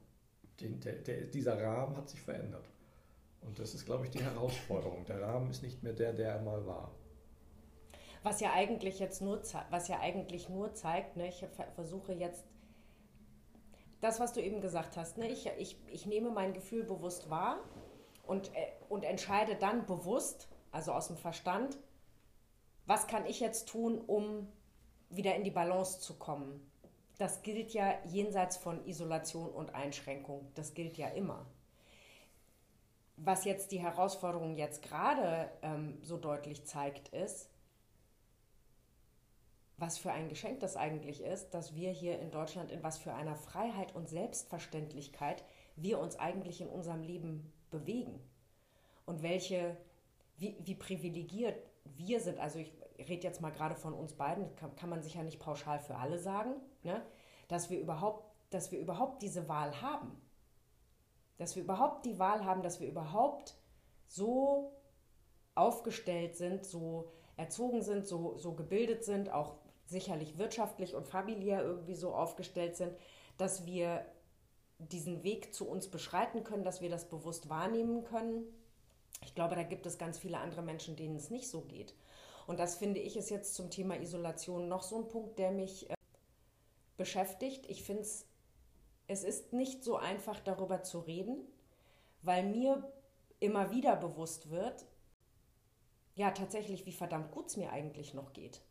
den, 0.60 0.80
der, 0.80 0.94
der, 0.94 1.26
dieser 1.26 1.60
Rahmen 1.60 1.96
hat 1.96 2.08
sich 2.08 2.20
verändert. 2.20 2.68
Und 3.42 3.58
das 3.58 3.74
ist, 3.74 3.84
glaube 3.84 4.04
ich, 4.04 4.10
die 4.10 4.22
Herausforderung. 4.22 5.04
Der 5.04 5.20
Rahmen 5.20 5.50
ist 5.50 5.62
nicht 5.62 5.82
mehr 5.82 5.92
der, 5.92 6.12
der 6.12 6.30
er 6.36 6.42
mal 6.42 6.66
war. 6.66 6.94
Was 8.22 8.40
ja 8.40 8.52
eigentlich 8.54 8.98
jetzt 8.98 9.20
nur, 9.20 9.42
was 9.70 9.88
ja 9.88 10.00
eigentlich 10.00 10.48
nur 10.48 10.72
zeigt, 10.72 11.16
ne, 11.16 11.28
ich 11.28 11.44
versuche 11.74 12.14
jetzt 12.14 12.46
das, 14.00 14.20
was 14.20 14.32
du 14.32 14.40
eben 14.40 14.62
gesagt 14.62 14.96
hast, 14.96 15.18
ne, 15.18 15.28
ich, 15.28 15.46
ich, 15.58 15.76
ich 15.88 16.06
nehme 16.06 16.30
mein 16.30 16.54
Gefühl 16.54 16.84
bewusst 16.84 17.28
wahr 17.28 17.58
und, 18.22 18.48
äh, 18.54 18.72
und 18.88 19.04
entscheide 19.04 19.56
dann 19.56 19.84
bewusst, 19.84 20.48
also 20.74 20.92
aus 20.92 21.06
dem 21.06 21.16
Verstand, 21.16 21.78
was 22.86 23.06
kann 23.06 23.26
ich 23.26 23.40
jetzt 23.40 23.68
tun, 23.68 23.98
um 23.98 24.48
wieder 25.08 25.34
in 25.34 25.44
die 25.44 25.50
Balance 25.50 26.00
zu 26.00 26.18
kommen. 26.18 26.60
Das 27.18 27.42
gilt 27.42 27.72
ja 27.72 27.94
jenseits 28.04 28.56
von 28.56 28.84
Isolation 28.86 29.50
und 29.50 29.74
Einschränkung. 29.74 30.50
Das 30.54 30.74
gilt 30.74 30.98
ja 30.98 31.08
immer. 31.08 31.46
Was 33.16 33.44
jetzt 33.44 33.70
die 33.70 33.80
Herausforderung 33.80 34.56
jetzt 34.56 34.82
gerade 34.82 35.48
ähm, 35.62 35.98
so 36.02 36.16
deutlich 36.16 36.66
zeigt, 36.66 37.08
ist, 37.10 37.48
was 39.76 39.98
für 39.98 40.10
ein 40.10 40.28
Geschenk 40.28 40.60
das 40.60 40.76
eigentlich 40.76 41.22
ist, 41.22 41.50
dass 41.50 41.76
wir 41.76 41.90
hier 41.90 42.18
in 42.18 42.32
Deutschland 42.32 42.72
in 42.72 42.82
was 42.82 42.98
für 42.98 43.14
einer 43.14 43.36
Freiheit 43.36 43.94
und 43.94 44.08
Selbstverständlichkeit 44.08 45.44
wir 45.76 46.00
uns 46.00 46.18
eigentlich 46.18 46.60
in 46.60 46.68
unserem 46.68 47.02
Leben 47.02 47.52
bewegen. 47.70 48.20
Und 49.06 49.22
welche, 49.22 49.76
wie, 50.36 50.56
wie 50.60 50.74
privilegiert 50.74 51.62
wir 51.84 52.20
sind. 52.20 52.38
Also 52.38 52.58
ich 52.58 52.72
rede 52.98 53.22
jetzt 53.22 53.40
mal 53.40 53.50
gerade 53.50 53.74
von 53.74 53.94
uns 53.94 54.14
beiden, 54.14 54.54
kann, 54.56 54.74
kann 54.76 54.90
man 54.90 55.02
sicher 55.02 55.22
nicht 55.22 55.38
pauschal 55.38 55.78
für 55.78 55.96
alle 55.96 56.18
sagen, 56.18 56.54
ne? 56.82 57.02
dass, 57.48 57.70
wir 57.70 57.80
überhaupt, 57.80 58.24
dass 58.50 58.72
wir 58.72 58.78
überhaupt 58.78 59.22
diese 59.22 59.48
Wahl 59.48 59.80
haben. 59.82 60.20
Dass 61.36 61.56
wir 61.56 61.62
überhaupt 61.62 62.06
die 62.06 62.18
Wahl 62.18 62.44
haben, 62.44 62.62
dass 62.62 62.80
wir 62.80 62.88
überhaupt 62.88 63.56
so 64.06 64.72
aufgestellt 65.54 66.36
sind, 66.36 66.64
so 66.64 67.10
erzogen 67.36 67.82
sind, 67.82 68.06
so, 68.06 68.36
so 68.36 68.54
gebildet 68.54 69.04
sind, 69.04 69.30
auch 69.30 69.56
sicherlich 69.86 70.38
wirtschaftlich 70.38 70.94
und 70.94 71.06
familiär 71.06 71.62
irgendwie 71.62 71.94
so 71.94 72.14
aufgestellt 72.14 72.76
sind, 72.76 72.96
dass 73.36 73.66
wir 73.66 74.04
diesen 74.78 75.22
Weg 75.22 75.54
zu 75.54 75.68
uns 75.68 75.88
beschreiten 75.88 76.44
können, 76.44 76.64
dass 76.64 76.80
wir 76.80 76.90
das 76.90 77.08
bewusst 77.08 77.48
wahrnehmen 77.48 78.04
können. 78.04 78.44
Ich 79.24 79.34
glaube, 79.34 79.56
da 79.56 79.62
gibt 79.62 79.86
es 79.86 79.98
ganz 79.98 80.18
viele 80.18 80.38
andere 80.38 80.62
Menschen, 80.62 80.96
denen 80.96 81.16
es 81.16 81.30
nicht 81.30 81.48
so 81.48 81.62
geht. 81.62 81.94
Und 82.46 82.58
das 82.58 82.76
finde 82.76 83.00
ich 83.00 83.16
ist 83.16 83.30
jetzt 83.30 83.54
zum 83.54 83.70
Thema 83.70 84.00
Isolation 84.00 84.68
noch 84.68 84.82
so 84.82 84.98
ein 84.98 85.08
Punkt, 85.08 85.38
der 85.38 85.50
mich 85.50 85.90
äh, 85.90 85.94
beschäftigt. 86.96 87.66
Ich 87.68 87.82
finde 87.82 88.02
es, 88.02 88.26
es 89.06 89.24
ist 89.24 89.52
nicht 89.52 89.82
so 89.82 89.96
einfach 89.96 90.40
darüber 90.40 90.82
zu 90.82 91.00
reden, 91.00 91.46
weil 92.22 92.44
mir 92.44 92.92
immer 93.40 93.70
wieder 93.70 93.96
bewusst 93.96 94.50
wird, 94.50 94.84
ja 96.14 96.30
tatsächlich, 96.30 96.86
wie 96.86 96.92
verdammt 96.92 97.32
gut 97.32 97.46
es 97.46 97.56
mir 97.56 97.72
eigentlich 97.72 98.14
noch 98.14 98.32
geht. 98.32 98.62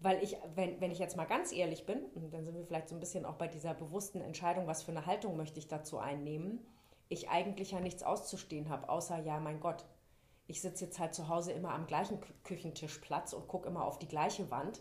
Weil 0.00 0.22
ich, 0.22 0.36
wenn, 0.54 0.80
wenn 0.80 0.92
ich 0.92 0.98
jetzt 0.98 1.16
mal 1.16 1.24
ganz 1.24 1.52
ehrlich 1.52 1.86
bin, 1.86 2.04
und 2.14 2.32
dann 2.32 2.44
sind 2.44 2.54
wir 2.54 2.64
vielleicht 2.64 2.88
so 2.88 2.94
ein 2.94 3.00
bisschen 3.00 3.24
auch 3.24 3.34
bei 3.34 3.48
dieser 3.48 3.74
bewussten 3.74 4.20
Entscheidung, 4.20 4.66
was 4.66 4.82
für 4.82 4.92
eine 4.92 5.06
Haltung 5.06 5.36
möchte 5.36 5.58
ich 5.58 5.66
dazu 5.66 5.98
einnehmen, 5.98 6.64
ich 7.08 7.30
eigentlich 7.30 7.72
ja 7.72 7.80
nichts 7.80 8.02
auszustehen 8.02 8.68
habe, 8.68 8.88
außer 8.88 9.18
ja, 9.18 9.40
mein 9.40 9.60
Gott, 9.60 9.84
ich 10.46 10.60
sitze 10.60 10.86
jetzt 10.86 10.98
halt 10.98 11.14
zu 11.14 11.28
Hause 11.28 11.52
immer 11.52 11.74
am 11.74 11.86
gleichen 11.86 12.20
Küchentischplatz 12.44 13.32
und 13.32 13.48
gucke 13.48 13.68
immer 13.68 13.84
auf 13.84 13.98
die 13.98 14.08
gleiche 14.08 14.50
Wand. 14.50 14.80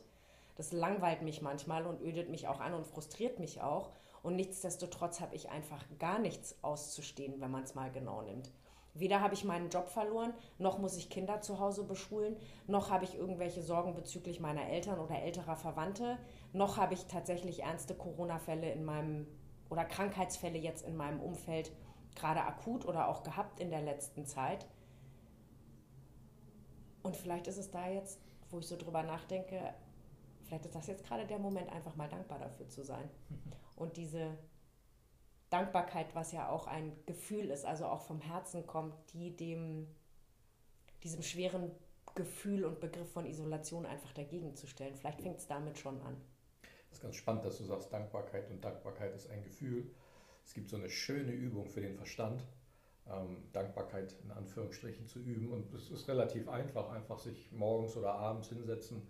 Das 0.56 0.72
langweilt 0.72 1.22
mich 1.22 1.42
manchmal 1.42 1.86
und 1.86 2.02
ödet 2.02 2.30
mich 2.30 2.48
auch 2.48 2.60
an 2.60 2.74
und 2.74 2.88
frustriert 2.88 3.40
mich 3.40 3.62
auch. 3.62 3.92
Und 4.24 4.36
nichtsdestotrotz 4.36 5.20
habe 5.20 5.36
ich 5.36 5.50
einfach 5.50 5.84
gar 6.00 6.20
nichts 6.20 6.58
auszustehen, 6.64 7.40
wenn 7.40 7.52
man 7.52 7.64
es 7.64 7.76
mal 7.76 7.92
genau 7.92 8.22
nimmt. 8.22 8.50
Weder 8.94 9.22
habe 9.22 9.36
ich 9.36 9.44
meinen 9.44 9.70
Job 9.70 9.90
verloren, 9.90 10.34
noch 10.58 10.80
muss 10.80 10.98
ich 10.98 11.12
Kinder 11.12 11.42
zu 11.42 11.60
Hause 11.60 11.84
beschulen, 11.84 12.36
noch 12.66 12.90
habe 12.90 13.04
ich 13.04 13.16
irgendwelche 13.16 13.62
Sorgen 13.62 13.94
bezüglich 13.94 14.40
meiner 14.40 14.68
Eltern 14.70 15.00
oder 15.00 15.22
älterer 15.22 15.56
Verwandte, 15.56 16.18
noch 16.52 16.78
habe 16.78 16.96
ich 16.96 17.06
tatsächlich 17.06 17.62
ernste 17.62 17.94
Corona-Fälle 17.94 18.72
in 18.72 18.86
meinem 18.86 19.28
oder 19.70 19.86
Krankheitsfälle 19.86 20.58
jetzt 20.58 20.88
in 20.88 20.96
meinem 20.96 21.20
Umfeld 21.20 21.72
gerade 22.18 22.44
akut 22.44 22.86
oder 22.86 23.08
auch 23.08 23.24
gehabt 23.24 23.60
in 23.60 23.70
der 23.70 23.82
letzten 23.82 24.26
Zeit. 24.26 24.66
Und 27.04 27.16
vielleicht 27.16 27.48
ist 27.48 27.58
es 27.58 27.72
da 27.72 27.88
jetzt, 27.88 28.20
wo 28.50 28.60
ich 28.60 28.68
so 28.68 28.76
drüber 28.76 29.04
nachdenke, 29.04 29.74
vielleicht 30.44 30.66
ist 30.66 30.76
das 30.76 30.88
jetzt 30.88 31.06
gerade 31.06 31.26
der 31.26 31.40
Moment, 31.40 31.72
einfach 31.72 31.96
mal 31.96 32.10
dankbar 32.10 32.40
dafür 32.40 32.68
zu 32.68 32.84
sein. 32.84 33.10
Und 33.76 33.98
diese 33.98 34.38
Dankbarkeit, 35.50 36.14
was 36.16 36.32
ja 36.32 36.50
auch 36.50 36.68
ein 36.68 36.92
Gefühl 37.06 37.50
ist, 37.50 37.66
also 37.66 37.86
auch 37.86 38.02
vom 38.02 38.20
Herzen 38.20 38.66
kommt, 38.68 38.96
die 39.14 39.36
dem, 39.36 39.88
diesem 41.04 41.22
schweren 41.22 41.72
Gefühl 42.16 42.66
und 42.66 42.80
Begriff 42.80 43.12
von 43.12 43.26
Isolation 43.26 43.86
einfach 43.86 44.12
dagegen 44.14 44.56
zu 44.56 44.68
stellen. 44.68 44.96
Vielleicht 44.96 45.22
fängt 45.22 45.38
es 45.38 45.48
damit 45.48 45.78
schon 45.78 46.02
an. 46.02 46.18
Das 46.90 46.98
ist 46.98 47.02
ganz 47.04 47.16
spannend, 47.16 47.46
dass 47.46 47.58
du 47.60 47.64
sagst, 47.64 47.94
Dankbarkeit 47.94 48.50
und 48.50 48.64
Dankbarkeit 48.64 49.14
ist 49.14 49.30
ein 49.30 49.44
Gefühl. 49.44 49.92
Es 50.48 50.54
gibt 50.54 50.70
so 50.70 50.78
eine 50.78 50.90
schöne 50.90 51.34
Übung 51.34 51.68
für 51.68 51.82
den 51.82 51.96
Verstand, 51.96 52.42
ähm, 53.06 53.44
Dankbarkeit 53.54 54.16
in 54.24 54.32
Anführungsstrichen 54.32 55.06
zu 55.06 55.20
üben. 55.20 55.52
Und 55.52 55.72
es 55.74 55.92
ist 55.92 56.08
relativ 56.08 56.48
einfach, 56.50 56.90
einfach 56.90 57.20
sich 57.20 57.52
morgens 57.52 57.96
oder 57.96 58.14
abends 58.14 58.50
hinsetzen 58.50 59.04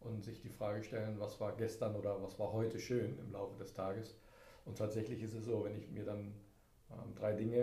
und 0.00 0.22
sich 0.22 0.40
die 0.40 0.50
Frage 0.50 0.84
stellen, 0.84 1.18
was 1.18 1.40
war 1.40 1.56
gestern 1.56 1.96
oder 1.96 2.22
was 2.22 2.38
war 2.38 2.52
heute 2.52 2.78
schön 2.78 3.18
im 3.18 3.32
Laufe 3.32 3.56
des 3.58 3.72
Tages 3.74 4.16
und 4.64 4.78
tatsächlich 4.78 5.22
ist 5.22 5.34
es 5.34 5.44
so, 5.44 5.64
wenn 5.64 5.76
ich 5.76 5.88
mir 5.90 6.04
dann 6.04 6.34
ähm, 6.90 7.14
drei 7.14 7.32
Dinge 7.32 7.62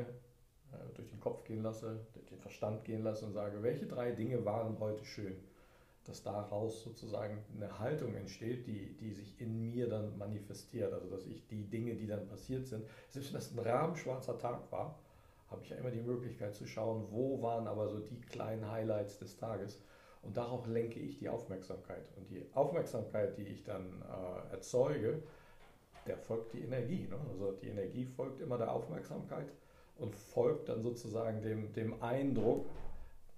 äh, 0.71 0.93
durch 0.95 1.09
den 1.09 1.19
Kopf 1.19 1.43
gehen 1.43 1.63
lasse, 1.63 2.05
durch 2.13 2.25
den 2.25 2.39
Verstand 2.39 2.83
gehen 2.83 3.03
lasse 3.03 3.25
und 3.25 3.33
sage, 3.33 3.61
welche 3.63 3.85
drei 3.85 4.11
Dinge 4.11 4.43
waren 4.45 4.79
heute 4.79 5.05
schön, 5.05 5.35
dass 6.05 6.23
daraus 6.23 6.83
sozusagen 6.83 7.43
eine 7.55 7.79
Haltung 7.79 8.15
entsteht, 8.15 8.65
die, 8.65 8.95
die 8.97 9.11
sich 9.11 9.39
in 9.39 9.69
mir 9.69 9.87
dann 9.87 10.17
manifestiert. 10.17 10.91
Also 10.93 11.09
dass 11.09 11.25
ich 11.25 11.45
die 11.47 11.63
Dinge, 11.63 11.95
die 11.95 12.07
dann 12.07 12.27
passiert 12.27 12.65
sind, 12.65 12.85
selbst 13.09 13.29
wenn 13.29 13.39
das 13.39 13.51
ein 13.51 13.59
rahmenschwarzer 13.59 14.37
Tag 14.37 14.71
war, 14.71 14.97
habe 15.51 15.61
ich 15.63 15.69
ja 15.69 15.77
immer 15.77 15.91
die 15.91 16.01
Möglichkeit 16.01 16.55
zu 16.55 16.65
schauen, 16.65 17.07
wo 17.11 17.41
waren 17.41 17.67
aber 17.67 17.89
so 17.89 17.99
die 17.99 18.21
kleinen 18.21 18.69
Highlights 18.69 19.17
des 19.17 19.37
Tages. 19.37 19.81
Und 20.21 20.35
darauf 20.35 20.67
lenke 20.67 20.99
ich 20.99 21.17
die 21.17 21.29
Aufmerksamkeit. 21.29 22.09
Und 22.17 22.29
die 22.29 22.45
Aufmerksamkeit, 22.53 23.37
die 23.37 23.43
ich 23.43 23.63
dann 23.63 23.85
äh, 24.01 24.53
erzeuge, 24.53 25.23
der 26.05 26.17
folgt 26.17 26.53
die 26.53 26.61
Energie. 26.61 27.07
Ne? 27.09 27.17
Also 27.31 27.53
die 27.53 27.67
Energie 27.67 28.05
folgt 28.05 28.41
immer 28.41 28.57
der 28.57 28.73
Aufmerksamkeit 28.73 29.47
und 29.97 30.15
folgt 30.15 30.69
dann 30.69 30.81
sozusagen 30.81 31.41
dem, 31.41 31.71
dem 31.73 32.01
Eindruck. 32.01 32.65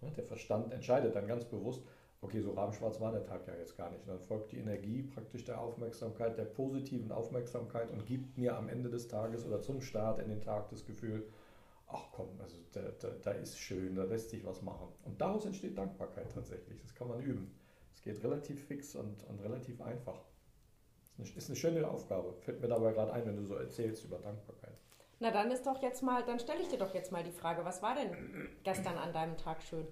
Ne? 0.01 0.11
Der 0.17 0.23
Verstand 0.23 0.73
entscheidet 0.73 1.15
dann 1.15 1.27
ganz 1.27 1.45
bewusst, 1.45 1.83
okay, 2.21 2.39
so 2.39 2.51
rabenschwarz 2.51 2.99
war 3.01 3.11
der 3.11 3.23
Tag 3.23 3.47
ja 3.47 3.55
jetzt 3.55 3.75
gar 3.75 3.89
nicht. 3.89 4.07
Dann 4.07 4.19
folgt 4.19 4.51
die 4.51 4.59
Energie 4.59 5.03
praktisch 5.03 5.43
der 5.43 5.59
Aufmerksamkeit, 5.59 6.37
der 6.37 6.45
positiven 6.45 7.11
Aufmerksamkeit 7.11 7.91
und 7.91 8.05
gibt 8.05 8.37
mir 8.37 8.55
am 8.55 8.69
Ende 8.69 8.89
des 8.89 9.07
Tages 9.07 9.45
oder 9.45 9.61
zum 9.61 9.81
Start 9.81 10.19
in 10.19 10.29
den 10.29 10.41
Tag 10.41 10.69
das 10.69 10.85
Gefühl, 10.85 11.27
ach 11.87 12.07
komm, 12.11 12.29
also 12.39 12.57
da, 12.71 12.81
da, 12.99 13.09
da 13.21 13.31
ist 13.31 13.57
schön, 13.57 13.95
da 13.95 14.03
lässt 14.03 14.29
sich 14.29 14.45
was 14.45 14.61
machen. 14.61 14.87
Und 15.03 15.19
daraus 15.19 15.45
entsteht 15.45 15.77
Dankbarkeit 15.77 16.31
tatsächlich. 16.31 16.79
Das 16.81 16.93
kann 16.93 17.07
man 17.07 17.21
üben. 17.21 17.59
Es 17.93 18.01
geht 18.01 18.23
relativ 18.23 18.65
fix 18.65 18.95
und, 18.95 19.23
und 19.27 19.41
relativ 19.41 19.81
einfach. 19.81 20.21
Ist 21.17 21.49
eine 21.49 21.55
schöne 21.55 21.87
Aufgabe. 21.87 22.33
Fällt 22.39 22.61
mir 22.61 22.67
dabei 22.67 22.93
gerade 22.93 23.13
ein, 23.13 23.25
wenn 23.25 23.35
du 23.35 23.45
so 23.45 23.55
erzählst 23.55 24.05
über 24.05 24.17
Dankbarkeit. 24.17 24.73
Na 25.19 25.29
dann 25.29 25.51
ist 25.51 25.67
doch 25.67 25.81
jetzt 25.83 26.01
mal, 26.01 26.23
dann 26.23 26.39
stelle 26.39 26.61
ich 26.61 26.67
dir 26.67 26.79
doch 26.79 26.95
jetzt 26.95 27.11
mal 27.11 27.23
die 27.23 27.31
Frage, 27.31 27.63
was 27.63 27.83
war 27.83 27.93
denn 27.93 28.49
gestern 28.63 28.97
an 28.97 29.13
deinem 29.13 29.37
Tag 29.37 29.61
schön? 29.61 29.85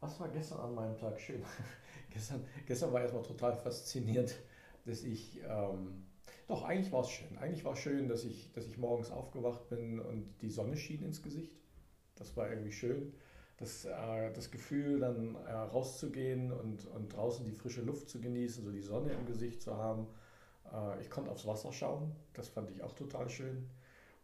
Was 0.00 0.20
war 0.20 0.28
gestern 0.28 0.60
an 0.60 0.74
meinem 0.74 0.96
Tag 0.96 1.20
schön? 1.20 1.42
gestern, 2.10 2.44
gestern 2.66 2.92
war 2.92 3.00
erstmal 3.00 3.22
total 3.22 3.54
faszinierend, 3.54 4.36
dass 4.84 5.02
ich, 5.02 5.40
ähm, 5.48 6.04
doch 6.46 6.62
eigentlich 6.64 6.92
war 6.92 7.02
es 7.02 7.10
schön. 7.10 7.38
Eigentlich 7.38 7.64
war 7.64 7.72
es 7.72 7.78
schön, 7.78 8.08
dass 8.08 8.24
ich, 8.24 8.52
dass 8.52 8.66
ich 8.66 8.78
morgens 8.78 9.10
aufgewacht 9.10 9.68
bin 9.68 10.00
und 10.00 10.34
die 10.42 10.50
Sonne 10.50 10.76
schien 10.76 11.02
ins 11.02 11.22
Gesicht. 11.22 11.56
Das 12.16 12.36
war 12.36 12.48
irgendwie 12.50 12.72
schön 12.72 13.12
das, 13.58 13.84
äh, 13.84 14.32
das 14.32 14.50
Gefühl, 14.50 15.00
dann 15.00 15.34
äh, 15.46 15.52
rauszugehen 15.52 16.52
und, 16.52 16.86
und 16.86 17.08
draußen 17.14 17.44
die 17.44 17.52
frische 17.52 17.82
Luft 17.82 18.08
zu 18.08 18.20
genießen, 18.20 18.64
so 18.64 18.70
die 18.70 18.82
Sonne 18.82 19.12
im 19.12 19.26
Gesicht 19.26 19.62
zu 19.62 19.76
haben. 19.76 20.06
Äh, 20.72 21.00
ich 21.00 21.10
konnte 21.10 21.30
aufs 21.30 21.46
Wasser 21.46 21.72
schauen, 21.72 22.14
das 22.34 22.48
fand 22.48 22.70
ich 22.70 22.82
auch 22.82 22.92
total 22.92 23.28
schön. 23.28 23.68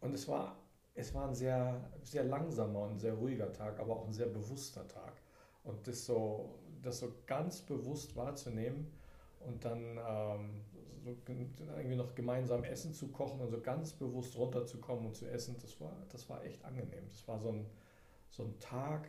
Und 0.01 0.15
es 0.15 0.29
war, 0.29 0.57
es 0.95 1.15
war 1.15 1.29
ein 1.29 1.35
sehr, 1.35 1.81
sehr 2.03 2.25
langsamer 2.25 2.83
und 2.83 2.99
sehr 2.99 3.15
ruhiger 3.15 3.53
Tag, 3.53 3.79
aber 3.81 3.97
auch 3.97 4.07
ein 4.07 4.13
sehr 4.13 4.27
bewusster 4.27 4.87
Tag. 4.87 5.15
Und 5.64 5.87
das 5.87 6.07
so, 6.07 6.59
das 6.83 6.98
so 6.98 7.12
ganz 7.27 7.61
bewusst 7.62 8.16
wahrzunehmen 8.16 8.90
und 9.40 9.64
dann 9.64 9.98
ähm, 9.98 10.64
so 11.05 11.16
irgendwie 11.27 11.96
noch 11.96 12.14
gemeinsam 12.14 12.64
Essen 12.64 12.92
zu 12.94 13.09
kochen 13.09 13.40
und 13.40 13.51
so 13.51 13.61
ganz 13.61 13.92
bewusst 13.92 14.37
runterzukommen 14.37 15.07
und 15.07 15.16
zu 15.16 15.29
essen, 15.29 15.57
das 15.61 15.81
war, 15.81 15.96
das 16.11 16.29
war 16.29 16.44
echt 16.44 16.64
angenehm. 16.64 17.09
Das 17.09 17.27
war 17.27 17.38
so 17.38 17.51
ein, 17.51 17.66
so 18.29 18.44
ein 18.44 18.59
Tag, 18.61 19.09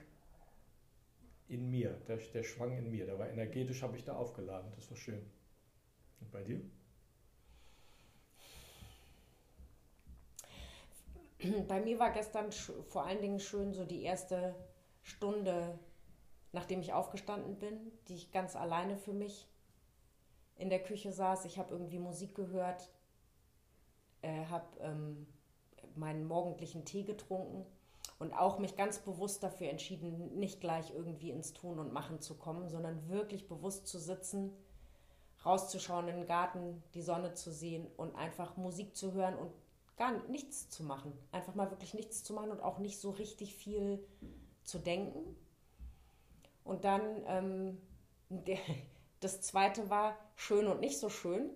in 1.48 1.70
mir, 1.70 1.92
der, 2.08 2.18
der 2.18 2.44
schwang 2.44 2.78
in 2.78 2.90
mir, 2.90 3.06
der 3.06 3.20
war 3.20 3.30
energetisch, 3.30 3.84
habe 3.84 3.98
ich 3.98 4.04
da 4.04 4.16
aufgeladen, 4.16 4.72
das 4.76 4.90
war 4.90 4.98
schön. 4.98 5.24
Und 6.22 6.32
bei 6.32 6.44
dir? 6.44 6.62
Bei 11.68 11.82
mir 11.82 12.00
war 12.00 12.12
gestern 12.12 12.52
vor 12.52 13.06
allen 13.06 13.22
Dingen 13.22 13.40
schön 13.40 13.74
so 13.74 13.84
die 13.86 14.04
erste 14.04 14.56
Stunde 15.02 15.78
nachdem 16.54 16.80
ich 16.80 16.94
aufgestanden 16.94 17.60
bin, 17.60 17.92
die 18.08 18.16
ich 18.16 18.32
ganz 18.32 18.56
alleine 18.56 18.96
für 18.96 19.14
mich 19.14 19.48
in 20.56 20.70
der 20.70 20.82
Küche 20.82 21.12
saß. 21.12 21.46
Ich 21.46 21.58
habe 21.58 21.72
irgendwie 21.72 22.00
Musik 22.00 22.36
gehört, 22.36 22.90
äh, 24.22 24.46
habe 24.46 24.66
ähm, 24.80 25.28
meinen 25.96 26.26
morgendlichen 26.26 26.86
Tee 26.86 27.04
getrunken 27.04 27.66
und 28.20 28.34
auch 28.34 28.60
mich 28.60 28.78
ganz 28.78 29.00
bewusst 29.00 29.44
dafür 29.44 29.70
entschieden, 29.70 30.38
nicht 30.38 30.62
gleich 30.62 30.92
irgendwie 30.92 31.32
ins 31.32 31.54
Tun 31.54 31.80
und 31.80 31.92
Machen 31.92 32.22
zu 32.22 32.36
kommen, 32.36 32.70
sondern 32.70 33.10
wirklich 33.10 33.48
bewusst 33.48 33.88
zu 33.88 34.00
sitzen, 34.00 34.54
rauszuschauen 35.46 36.08
in 36.08 36.16
den 36.16 36.26
Garten, 36.26 36.82
die 36.94 37.02
Sonne 37.02 37.34
zu 37.34 37.52
sehen 37.52 37.88
und 37.98 38.16
einfach 38.16 38.56
Musik 38.58 38.96
zu 38.96 39.14
hören 39.14 39.36
und 39.36 39.52
gar 39.98 40.12
nichts 40.30 40.70
zu 40.70 40.84
machen. 40.84 41.14
Einfach 41.32 41.56
mal 41.56 41.70
wirklich 41.70 41.94
nichts 41.94 42.24
zu 42.24 42.34
machen 42.34 42.52
und 42.52 42.62
auch 42.62 42.78
nicht 42.78 43.00
so 43.00 43.10
richtig 43.10 43.56
viel 43.56 44.06
zu 44.64 44.80
denken. 44.80 45.36
Und 46.64 46.86
dann 46.86 47.02
ähm, 47.28 47.82
der, 48.30 48.58
das 49.20 49.42
zweite 49.42 49.90
war 49.90 50.16
schön 50.36 50.68
und 50.68 50.80
nicht 50.80 51.00
so 51.00 51.10
schön. 51.10 51.50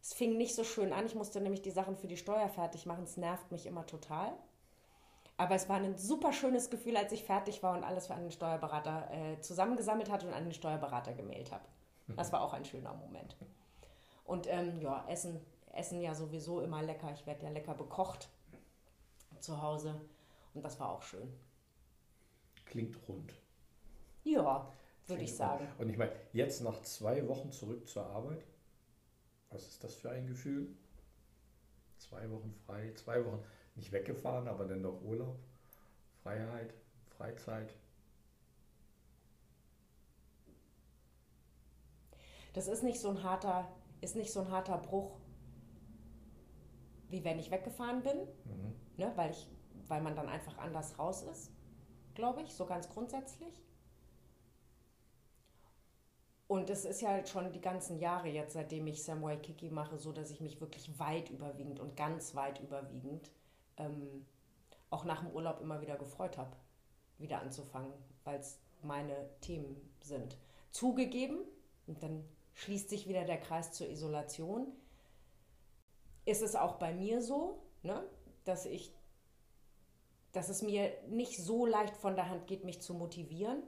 Es 0.00 0.14
fing 0.14 0.36
nicht 0.36 0.54
so 0.54 0.64
schön 0.64 0.92
an. 0.92 1.06
Ich 1.06 1.14
musste 1.14 1.40
nämlich 1.40 1.62
die 1.62 1.70
Sachen 1.70 1.96
für 1.96 2.06
die 2.06 2.16
Steuer 2.16 2.48
fertig 2.48 2.86
machen. 2.86 3.04
Es 3.04 3.16
nervt 3.16 3.50
mich 3.50 3.66
immer 3.66 3.86
total. 3.86 4.32
Aber 5.36 5.54
es 5.54 5.68
war 5.68 5.76
ein 5.76 5.96
super 5.96 6.32
schönes 6.32 6.70
Gefühl, 6.70 6.96
als 6.96 7.12
ich 7.12 7.24
fertig 7.24 7.62
war 7.62 7.76
und 7.76 7.84
alles 7.84 8.08
für 8.08 8.14
einen 8.14 8.32
Steuerberater 8.32 9.08
äh, 9.12 9.40
zusammengesammelt 9.40 10.10
hatte 10.10 10.26
und 10.26 10.34
an 10.34 10.44
den 10.44 10.52
Steuerberater 10.52 11.12
gemailt 11.12 11.52
habe. 11.52 11.64
Das 12.16 12.32
war 12.32 12.40
auch 12.40 12.54
ein 12.54 12.64
schöner 12.64 12.94
Moment. 12.94 13.36
Und 14.24 14.46
ähm, 14.48 14.80
ja, 14.80 15.04
Essen, 15.08 15.40
Essen 15.72 16.00
ja 16.00 16.14
sowieso 16.14 16.60
immer 16.60 16.82
lecker. 16.82 17.12
Ich 17.12 17.26
werde 17.26 17.44
ja 17.44 17.50
lecker 17.50 17.74
bekocht 17.74 18.28
zu 19.40 19.60
Hause. 19.60 20.00
Und 20.54 20.64
das 20.64 20.80
war 20.80 20.90
auch 20.90 21.02
schön. 21.02 21.32
Klingt 22.64 22.96
rund. 23.08 23.34
Ja, 24.32 24.72
würde 25.06 25.22
ich 25.22 25.34
sagen. 25.34 25.66
Und 25.78 25.88
ich 25.88 25.96
meine, 25.96 26.12
jetzt 26.32 26.62
nach 26.62 26.82
zwei 26.82 27.26
Wochen 27.28 27.50
zurück 27.50 27.88
zur 27.88 28.06
Arbeit, 28.06 28.44
was 29.50 29.66
ist 29.66 29.82
das 29.82 29.94
für 29.94 30.10
ein 30.10 30.26
Gefühl? 30.26 30.76
Zwei 31.96 32.30
Wochen 32.30 32.52
frei, 32.66 32.92
zwei 32.94 33.24
Wochen 33.24 33.42
nicht 33.74 33.92
weggefahren, 33.92 34.48
aber 34.48 34.66
dann 34.66 34.82
doch 34.82 35.02
Urlaub, 35.02 35.38
Freiheit, 36.22 36.74
Freizeit. 37.16 37.74
Das 42.52 42.68
ist 42.68 42.82
nicht 42.82 43.00
so 43.00 43.10
ein 43.10 43.22
harter, 43.22 43.68
ist 44.00 44.16
nicht 44.16 44.32
so 44.32 44.40
ein 44.40 44.50
harter 44.50 44.78
Bruch, 44.78 45.18
wie 47.08 47.24
wenn 47.24 47.38
ich 47.38 47.50
weggefahren 47.50 48.02
bin, 48.02 48.18
mhm. 48.44 48.74
ne, 48.96 49.12
weil, 49.16 49.30
ich, 49.30 49.48
weil 49.86 50.02
man 50.02 50.14
dann 50.14 50.28
einfach 50.28 50.58
anders 50.58 50.98
raus 50.98 51.22
ist, 51.22 51.50
glaube 52.14 52.42
ich, 52.42 52.52
so 52.52 52.66
ganz 52.66 52.88
grundsätzlich. 52.90 53.62
Und 56.48 56.70
es 56.70 56.86
ist 56.86 57.02
ja 57.02 57.24
schon 57.26 57.52
die 57.52 57.60
ganzen 57.60 57.98
Jahre 57.98 58.28
jetzt, 58.28 58.54
seitdem 58.54 58.86
ich 58.86 59.04
Samurai 59.04 59.36
Kiki 59.36 59.68
mache, 59.68 59.98
so, 59.98 60.12
dass 60.12 60.30
ich 60.30 60.40
mich 60.40 60.58
wirklich 60.62 60.98
weit 60.98 61.28
überwiegend 61.28 61.78
und 61.78 61.94
ganz 61.94 62.34
weit 62.34 62.58
überwiegend 62.60 63.30
ähm, 63.76 64.24
auch 64.88 65.04
nach 65.04 65.20
dem 65.20 65.30
Urlaub 65.30 65.60
immer 65.60 65.82
wieder 65.82 65.96
gefreut 65.96 66.38
habe, 66.38 66.56
wieder 67.18 67.42
anzufangen, 67.42 67.92
weil 68.24 68.40
es 68.40 68.58
meine 68.82 69.28
Themen 69.42 69.76
sind. 70.00 70.38
Zugegeben, 70.70 71.40
und 71.86 72.02
dann 72.02 72.24
schließt 72.54 72.88
sich 72.88 73.06
wieder 73.06 73.24
der 73.24 73.38
Kreis 73.38 73.72
zur 73.72 73.88
Isolation, 73.88 74.68
ist 76.24 76.40
es 76.40 76.56
auch 76.56 76.76
bei 76.76 76.94
mir 76.94 77.20
so, 77.20 77.62
ne, 77.82 78.02
dass 78.44 78.64
ich 78.64 78.92
dass 80.32 80.50
es 80.50 80.60
mir 80.60 80.92
nicht 81.08 81.38
so 81.38 81.64
leicht 81.64 81.96
von 81.96 82.14
der 82.14 82.28
Hand 82.28 82.46
geht, 82.46 82.62
mich 82.62 82.82
zu 82.82 82.92
motivieren 82.92 83.62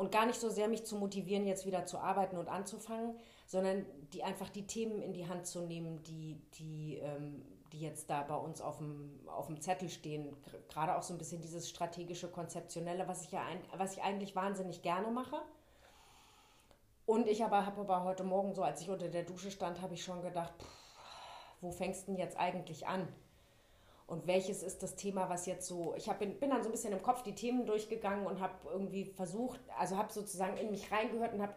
und 0.00 0.10
gar 0.10 0.24
nicht 0.24 0.40
so 0.40 0.48
sehr 0.48 0.66
mich 0.66 0.86
zu 0.86 0.96
motivieren, 0.96 1.46
jetzt 1.46 1.66
wieder 1.66 1.84
zu 1.84 1.98
arbeiten 1.98 2.38
und 2.38 2.48
anzufangen, 2.48 3.18
sondern 3.46 3.84
die 4.14 4.24
einfach 4.24 4.48
die 4.48 4.66
Themen 4.66 5.02
in 5.02 5.12
die 5.12 5.28
Hand 5.28 5.46
zu 5.46 5.60
nehmen, 5.60 6.02
die, 6.04 6.40
die, 6.54 6.96
ähm, 7.02 7.44
die 7.70 7.82
jetzt 7.82 8.08
da 8.08 8.22
bei 8.22 8.34
uns 8.34 8.62
auf 8.62 8.78
dem, 8.78 9.20
auf 9.28 9.48
dem 9.48 9.60
Zettel 9.60 9.90
stehen. 9.90 10.34
Gerade 10.70 10.96
auch 10.96 11.02
so 11.02 11.12
ein 11.12 11.18
bisschen 11.18 11.42
dieses 11.42 11.68
strategische, 11.68 12.30
konzeptionelle, 12.30 13.08
was 13.08 13.24
ich 13.24 13.32
ja 13.32 13.42
ein, 13.42 13.60
was 13.76 13.92
ich 13.92 14.02
eigentlich 14.02 14.34
wahnsinnig 14.34 14.80
gerne 14.80 15.10
mache. 15.10 15.36
Und 17.04 17.28
ich 17.28 17.44
aber 17.44 17.66
habe 17.66 17.82
aber 17.82 18.02
heute 18.02 18.24
Morgen 18.24 18.54
so, 18.54 18.62
als 18.62 18.80
ich 18.80 18.88
unter 18.88 19.08
der 19.08 19.24
Dusche 19.24 19.50
stand, 19.50 19.82
habe 19.82 19.92
ich 19.92 20.02
schon 20.02 20.22
gedacht, 20.22 20.54
pff, 20.58 21.60
wo 21.60 21.72
fängst 21.72 22.08
du 22.08 22.12
denn 22.12 22.16
jetzt 22.18 22.38
eigentlich 22.38 22.86
an? 22.86 23.06
Und 24.10 24.26
welches 24.26 24.64
ist 24.64 24.82
das 24.82 24.96
Thema, 24.96 25.28
was 25.28 25.46
jetzt 25.46 25.68
so, 25.68 25.94
ich 25.96 26.08
hab, 26.08 26.18
bin, 26.18 26.34
dann 26.40 26.64
so 26.64 26.68
ein 26.68 26.72
bisschen 26.72 26.92
im 26.92 27.00
Kopf 27.00 27.22
die 27.22 27.36
Themen 27.36 27.64
durchgegangen 27.64 28.26
und 28.26 28.40
habe 28.40 28.54
irgendwie 28.72 29.04
versucht, 29.04 29.60
also 29.78 29.96
habe 29.96 30.12
sozusagen 30.12 30.56
in 30.56 30.72
mich 30.72 30.90
reingehört 30.90 31.32
und 31.32 31.40
habe 31.40 31.54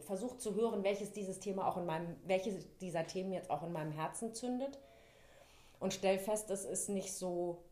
versucht 0.00 0.40
zu 0.40 0.56
hören, 0.56 0.82
welches 0.82 1.12
dieses 1.12 1.38
Thema 1.38 1.68
auch 1.68 1.76
in 1.76 1.86
meinem, 1.86 2.16
welches 2.24 2.76
dieser 2.78 3.06
Themen 3.06 3.32
jetzt 3.32 3.50
auch 3.50 3.62
in 3.62 3.70
meinem 3.70 3.92
Herzen 3.92 4.34
zündet 4.34 4.80
und 5.78 5.94
stell 5.94 6.18
fest, 6.18 6.50
es 6.50 6.64
ist 6.64 6.88
nicht 6.88 7.14
so, 7.14 7.62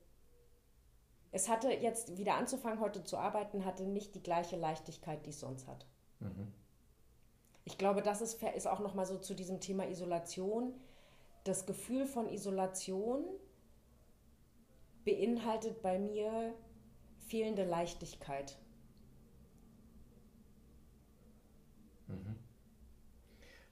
es 1.32 1.48
hatte 1.48 1.72
jetzt 1.72 2.16
wieder 2.16 2.36
anzufangen, 2.36 2.78
heute 2.78 3.02
zu 3.02 3.16
arbeiten, 3.16 3.64
hatte 3.64 3.82
nicht 3.82 4.14
die 4.14 4.22
gleiche 4.22 4.54
Leichtigkeit, 4.54 5.26
die 5.26 5.30
es 5.30 5.40
sonst 5.40 5.66
hat. 5.66 5.86
Mhm. 6.20 6.52
Ich 7.64 7.78
glaube, 7.78 8.00
das 8.00 8.20
ist, 8.20 8.40
ist 8.40 8.68
auch 8.68 8.78
nochmal 8.78 9.06
so 9.06 9.18
zu 9.18 9.34
diesem 9.34 9.58
Thema 9.58 9.88
Isolation. 9.88 10.72
Das 11.42 11.66
Gefühl 11.66 12.06
von 12.06 12.28
Isolation 12.28 13.24
beinhaltet 15.04 15.82
bei 15.82 15.98
mir 15.98 16.54
fehlende 17.26 17.64
Leichtigkeit. 17.64 18.58
Mhm. 22.08 22.36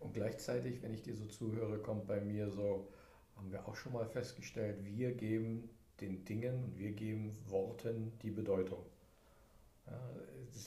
Und 0.00 0.14
gleichzeitig, 0.14 0.82
wenn 0.82 0.94
ich 0.94 1.02
dir 1.02 1.14
so 1.14 1.26
zuhöre, 1.26 1.78
kommt 1.78 2.06
bei 2.06 2.20
mir 2.20 2.50
so, 2.50 2.88
haben 3.36 3.50
wir 3.50 3.66
auch 3.66 3.76
schon 3.76 3.92
mal 3.92 4.06
festgestellt, 4.06 4.84
wir 4.84 5.12
geben 5.12 5.70
den 6.00 6.24
Dingen 6.24 6.64
und 6.64 6.78
wir 6.78 6.92
geben 6.92 7.36
Worten 7.48 8.12
die 8.22 8.30
Bedeutung. 8.30 8.84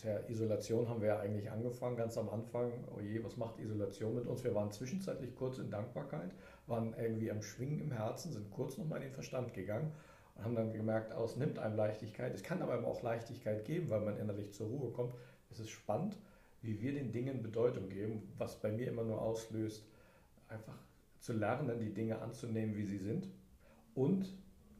Ja, 0.04 0.20
Isolation 0.28 0.88
haben 0.90 1.02
wir 1.02 1.08
ja 1.10 1.20
eigentlich 1.20 1.50
angefangen, 1.50 1.96
ganz 1.96 2.18
am 2.18 2.30
Anfang. 2.30 2.72
Oh 2.96 3.00
je, 3.00 3.24
was 3.24 3.38
macht 3.38 3.60
Isolation 3.60 4.16
mit 4.16 4.28
uns? 4.28 4.44
Wir 4.44 4.54
waren 4.54 4.72
zwischenzeitlich 4.72 5.36
kurz 5.36 5.58
in 5.58 5.70
Dankbarkeit, 5.70 6.32
waren 6.68 6.94
irgendwie 6.98 7.32
am 7.32 7.42
Schwingen 7.42 7.80
im 7.80 7.92
Herzen, 7.92 8.32
sind 8.32 8.52
kurz 8.52 8.78
nochmal 8.78 8.98
in 8.98 9.08
den 9.08 9.14
Verstand 9.14 9.54
gegangen 9.54 9.94
und 10.36 10.44
haben 10.44 10.56
dann 10.56 10.74
gemerkt, 10.74 11.14
oh, 11.18 11.24
es 11.24 11.36
nimmt 11.36 11.60
einem 11.60 11.76
Leichtigkeit. 11.76 12.34
Es 12.34 12.44
kann 12.44 12.62
aber 12.62 12.86
auch 12.86 13.02
Leichtigkeit 13.02 13.66
geben, 13.66 13.90
weil 13.90 14.02
man 14.02 14.18
innerlich 14.18 14.54
zur 14.54 14.68
Ruhe 14.68 14.92
kommt. 14.92 15.14
Es 15.50 15.60
ist 15.60 15.70
spannend, 15.70 16.18
wie 16.62 16.82
wir 16.82 16.94
den 16.94 17.12
Dingen 17.12 17.42
Bedeutung 17.42 17.90
geben, 17.90 18.34
was 18.38 18.60
bei 18.60 18.72
mir 18.72 18.88
immer 18.88 19.04
nur 19.04 19.22
auslöst, 19.22 19.86
einfach 20.50 20.78
zu 21.20 21.34
lernen, 21.34 21.80
die 21.80 21.94
Dinge 21.94 22.22
anzunehmen, 22.22 22.76
wie 22.76 22.84
sie 22.84 22.98
sind 22.98 23.28
und 23.94 24.32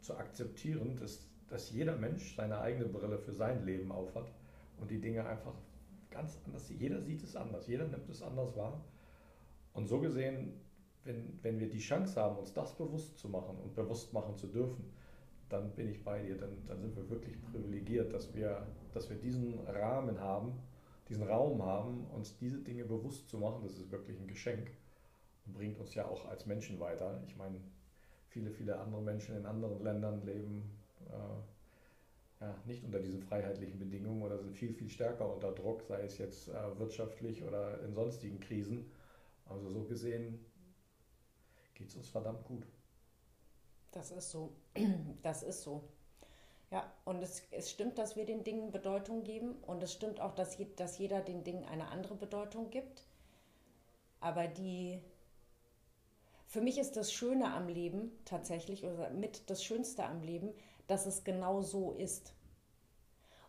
zu 0.02 0.16
akzeptieren, 0.18 0.98
dass, 0.98 1.28
dass 1.48 1.72
jeder 1.72 1.96
Mensch 1.96 2.36
seine 2.36 2.60
eigene 2.60 2.86
Brille 2.86 3.18
für 3.18 3.34
sein 3.34 3.66
Leben 3.66 3.92
aufhat 3.92 4.32
und 4.80 4.92
die 4.92 5.00
Dinge 5.00 5.26
einfach 5.26 5.54
ganz 6.12 6.38
anders, 6.46 6.70
jeder 6.70 7.02
sieht 7.02 7.24
es 7.24 7.36
anders, 7.36 7.68
jeder 7.68 7.88
nimmt 7.88 8.10
es 8.10 8.22
anders 8.22 8.56
wahr. 8.56 8.84
Und 9.74 9.88
so 9.88 10.00
gesehen, 10.00 10.54
wenn, 11.04 11.40
wenn 11.42 11.60
wir 11.60 11.70
die 11.70 11.80
Chance 11.80 12.20
haben, 12.20 12.38
uns 12.38 12.54
das 12.54 12.76
bewusst 12.76 13.18
zu 13.18 13.30
machen 13.30 13.58
und 13.58 13.76
bewusst 13.76 14.14
machen 14.14 14.36
zu 14.36 14.48
dürfen, 14.48 14.92
dann 15.50 15.72
bin 15.72 15.90
ich 15.90 16.04
bei 16.04 16.22
dir, 16.22 16.38
dann, 16.38 16.52
dann 16.68 16.82
sind 16.82 16.96
wir 16.96 17.10
wirklich 17.10 17.36
privilegiert, 17.52 18.14
dass 18.14 18.34
wir, 18.34 18.66
dass 18.94 19.10
wir 19.10 19.18
diesen 19.18 19.60
Rahmen 19.68 20.20
haben, 20.20 20.54
diesen 21.10 21.24
Raum 21.24 21.64
haben, 21.64 22.06
uns 22.16 22.36
diese 22.38 22.60
Dinge 22.60 22.86
bewusst 22.86 23.30
zu 23.30 23.38
machen. 23.38 23.62
Das 23.64 23.74
ist 23.74 23.92
wirklich 23.92 24.20
ein 24.20 24.28
Geschenk 24.28 24.72
und 25.46 25.54
bringt 25.54 25.80
uns 25.80 25.94
ja 25.94 26.06
auch 26.06 26.26
als 26.28 26.46
Menschen 26.46 26.80
weiter. 26.80 27.22
Ich 27.28 27.36
meine, 27.36 27.60
viele, 28.30 28.52
viele 28.52 28.80
andere 28.80 29.02
Menschen 29.02 29.38
in 29.38 29.46
anderen 29.46 29.84
Ländern 29.84 30.26
leben 30.26 30.64
äh, 31.10 32.42
ja, 32.42 32.56
nicht 32.66 32.84
unter 32.84 33.00
diesen 33.00 33.22
freiheitlichen 33.22 33.80
Bedingungen 33.80 34.22
oder 34.24 34.38
sind 34.38 34.56
viel, 34.56 34.74
viel 34.74 34.90
stärker 34.90 35.32
unter 35.34 35.52
Druck, 35.52 35.84
sei 35.84 36.02
es 36.02 36.18
jetzt 36.18 36.50
äh, 36.50 36.80
wirtschaftlich 36.80 37.44
oder 37.44 37.82
in 37.82 37.94
sonstigen 37.94 38.40
Krisen. 38.40 38.92
Also 39.46 39.70
so 39.70 39.84
gesehen 39.84 40.40
geht 41.76 41.90
es 41.90 41.96
uns 41.96 42.10
verdammt 42.10 42.44
gut. 42.46 42.66
Das 43.96 44.12
ist 44.12 44.30
so. 44.30 44.52
Das 45.24 45.42
ist 45.42 45.64
so. 45.64 45.82
Ja, 46.70 46.92
und 47.06 47.24
es, 47.24 47.44
es 47.52 47.72
stimmt, 47.72 47.98
dass 47.98 48.16
wir 48.16 48.26
den 48.26 48.44
Dingen 48.44 48.72
Bedeutung 48.72 49.24
geben 49.24 49.56
und 49.66 49.82
es 49.82 49.94
stimmt 49.94 50.20
auch, 50.20 50.36
dass, 50.36 50.58
je, 50.58 50.68
dass 50.76 50.98
jeder 50.98 51.22
den 51.22 51.44
Dingen 51.44 51.66
eine 51.66 51.88
andere 51.88 52.16
Bedeutung 52.16 52.70
gibt. 52.70 53.06
Aber 54.20 54.48
die, 54.48 55.00
für 56.48 56.62
mich 56.62 56.78
ist 56.78 56.98
das 56.98 57.14
Schöne 57.14 57.54
am 57.54 57.70
Leben 57.70 58.12
tatsächlich, 58.26 58.84
oder 58.84 59.10
mit 59.12 59.50
das 59.50 59.64
Schönste 59.64 60.06
am 60.06 60.22
Leben, 60.22 60.54
dass 60.88 61.06
es 61.06 61.24
genau 61.24 61.62
so 61.62 61.94
ist. 61.94 62.34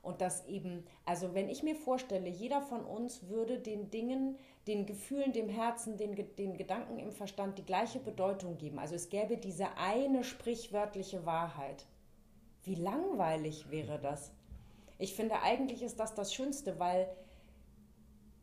Und 0.06 0.20
dass 0.20 0.46
eben, 0.46 0.84
also 1.04 1.34
wenn 1.34 1.48
ich 1.48 1.64
mir 1.64 1.74
vorstelle, 1.74 2.28
jeder 2.28 2.62
von 2.62 2.84
uns 2.84 3.28
würde 3.28 3.58
den 3.58 3.90
Dingen, 3.90 4.38
den 4.68 4.86
Gefühlen, 4.86 5.32
dem 5.32 5.48
Herzen, 5.48 5.96
den, 5.96 6.14
den 6.36 6.56
Gedanken 6.56 7.00
im 7.00 7.10
Verstand 7.10 7.58
die 7.58 7.64
gleiche 7.64 7.98
Bedeutung 7.98 8.56
geben. 8.56 8.78
Also 8.78 8.94
es 8.94 9.08
gäbe 9.08 9.36
diese 9.36 9.76
eine 9.76 10.22
sprichwörtliche 10.22 11.26
Wahrheit. 11.26 11.86
Wie 12.62 12.76
langweilig 12.76 13.68
wäre 13.72 13.98
das? 13.98 14.30
Ich 14.98 15.16
finde, 15.16 15.42
eigentlich 15.42 15.82
ist 15.82 15.98
das 15.98 16.14
das 16.14 16.32
Schönste, 16.32 16.78
weil 16.78 17.08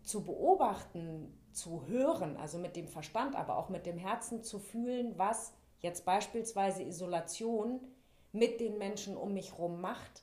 zu 0.02 0.26
beobachten, 0.26 1.34
zu 1.54 1.88
hören, 1.88 2.36
also 2.36 2.58
mit 2.58 2.76
dem 2.76 2.90
Verstand, 2.90 3.38
aber 3.38 3.58
auch 3.58 3.70
mit 3.70 3.86
dem 3.86 3.98
Herzen 3.98 4.44
zu 4.44 4.60
fühlen, 4.60 5.18
was 5.18 5.54
jetzt 5.80 6.04
beispielsweise 6.04 6.84
Isolation 6.84 7.80
mit 8.34 8.60
den 8.60 8.78
Menschen 8.78 9.16
um 9.16 9.34
mich 9.34 9.54
herum 9.54 9.80
macht, 9.80 10.23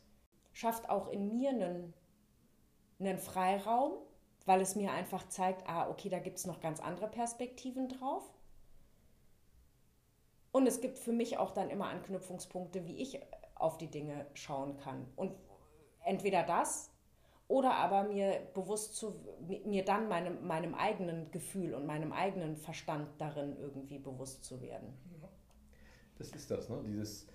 schafft 0.52 0.88
auch 0.88 1.08
in 1.08 1.28
mir 1.28 1.50
einen, 1.50 1.94
einen 2.98 3.18
Freiraum, 3.18 3.92
weil 4.46 4.60
es 4.60 4.74
mir 4.74 4.92
einfach 4.92 5.28
zeigt, 5.28 5.68
ah, 5.68 5.88
okay, 5.88 6.08
da 6.08 6.18
gibt 6.18 6.38
es 6.38 6.46
noch 6.46 6.60
ganz 6.60 6.80
andere 6.80 7.08
Perspektiven 7.08 7.88
drauf. 7.88 8.32
Und 10.52 10.66
es 10.66 10.80
gibt 10.80 10.98
für 10.98 11.12
mich 11.12 11.38
auch 11.38 11.52
dann 11.52 11.70
immer 11.70 11.88
Anknüpfungspunkte, 11.88 12.86
wie 12.86 12.96
ich 12.96 13.20
auf 13.54 13.78
die 13.78 13.86
Dinge 13.86 14.26
schauen 14.34 14.76
kann. 14.78 15.06
Und 15.16 15.32
entweder 16.04 16.42
das 16.42 16.90
oder 17.46 17.74
aber 17.74 18.04
mir 18.04 18.40
bewusst 18.54 18.96
zu, 18.96 19.14
mir 19.64 19.84
dann 19.84 20.08
meinem, 20.08 20.46
meinem 20.46 20.74
eigenen 20.74 21.30
Gefühl 21.30 21.74
und 21.74 21.86
meinem 21.86 22.12
eigenen 22.12 22.56
Verstand 22.56 23.08
darin 23.18 23.56
irgendwie 23.58 23.98
bewusst 23.98 24.44
zu 24.44 24.60
werden. 24.60 24.94
Das 26.18 26.30
ist 26.30 26.50
das, 26.50 26.68
ne? 26.68 26.82
dieses, 26.86 27.26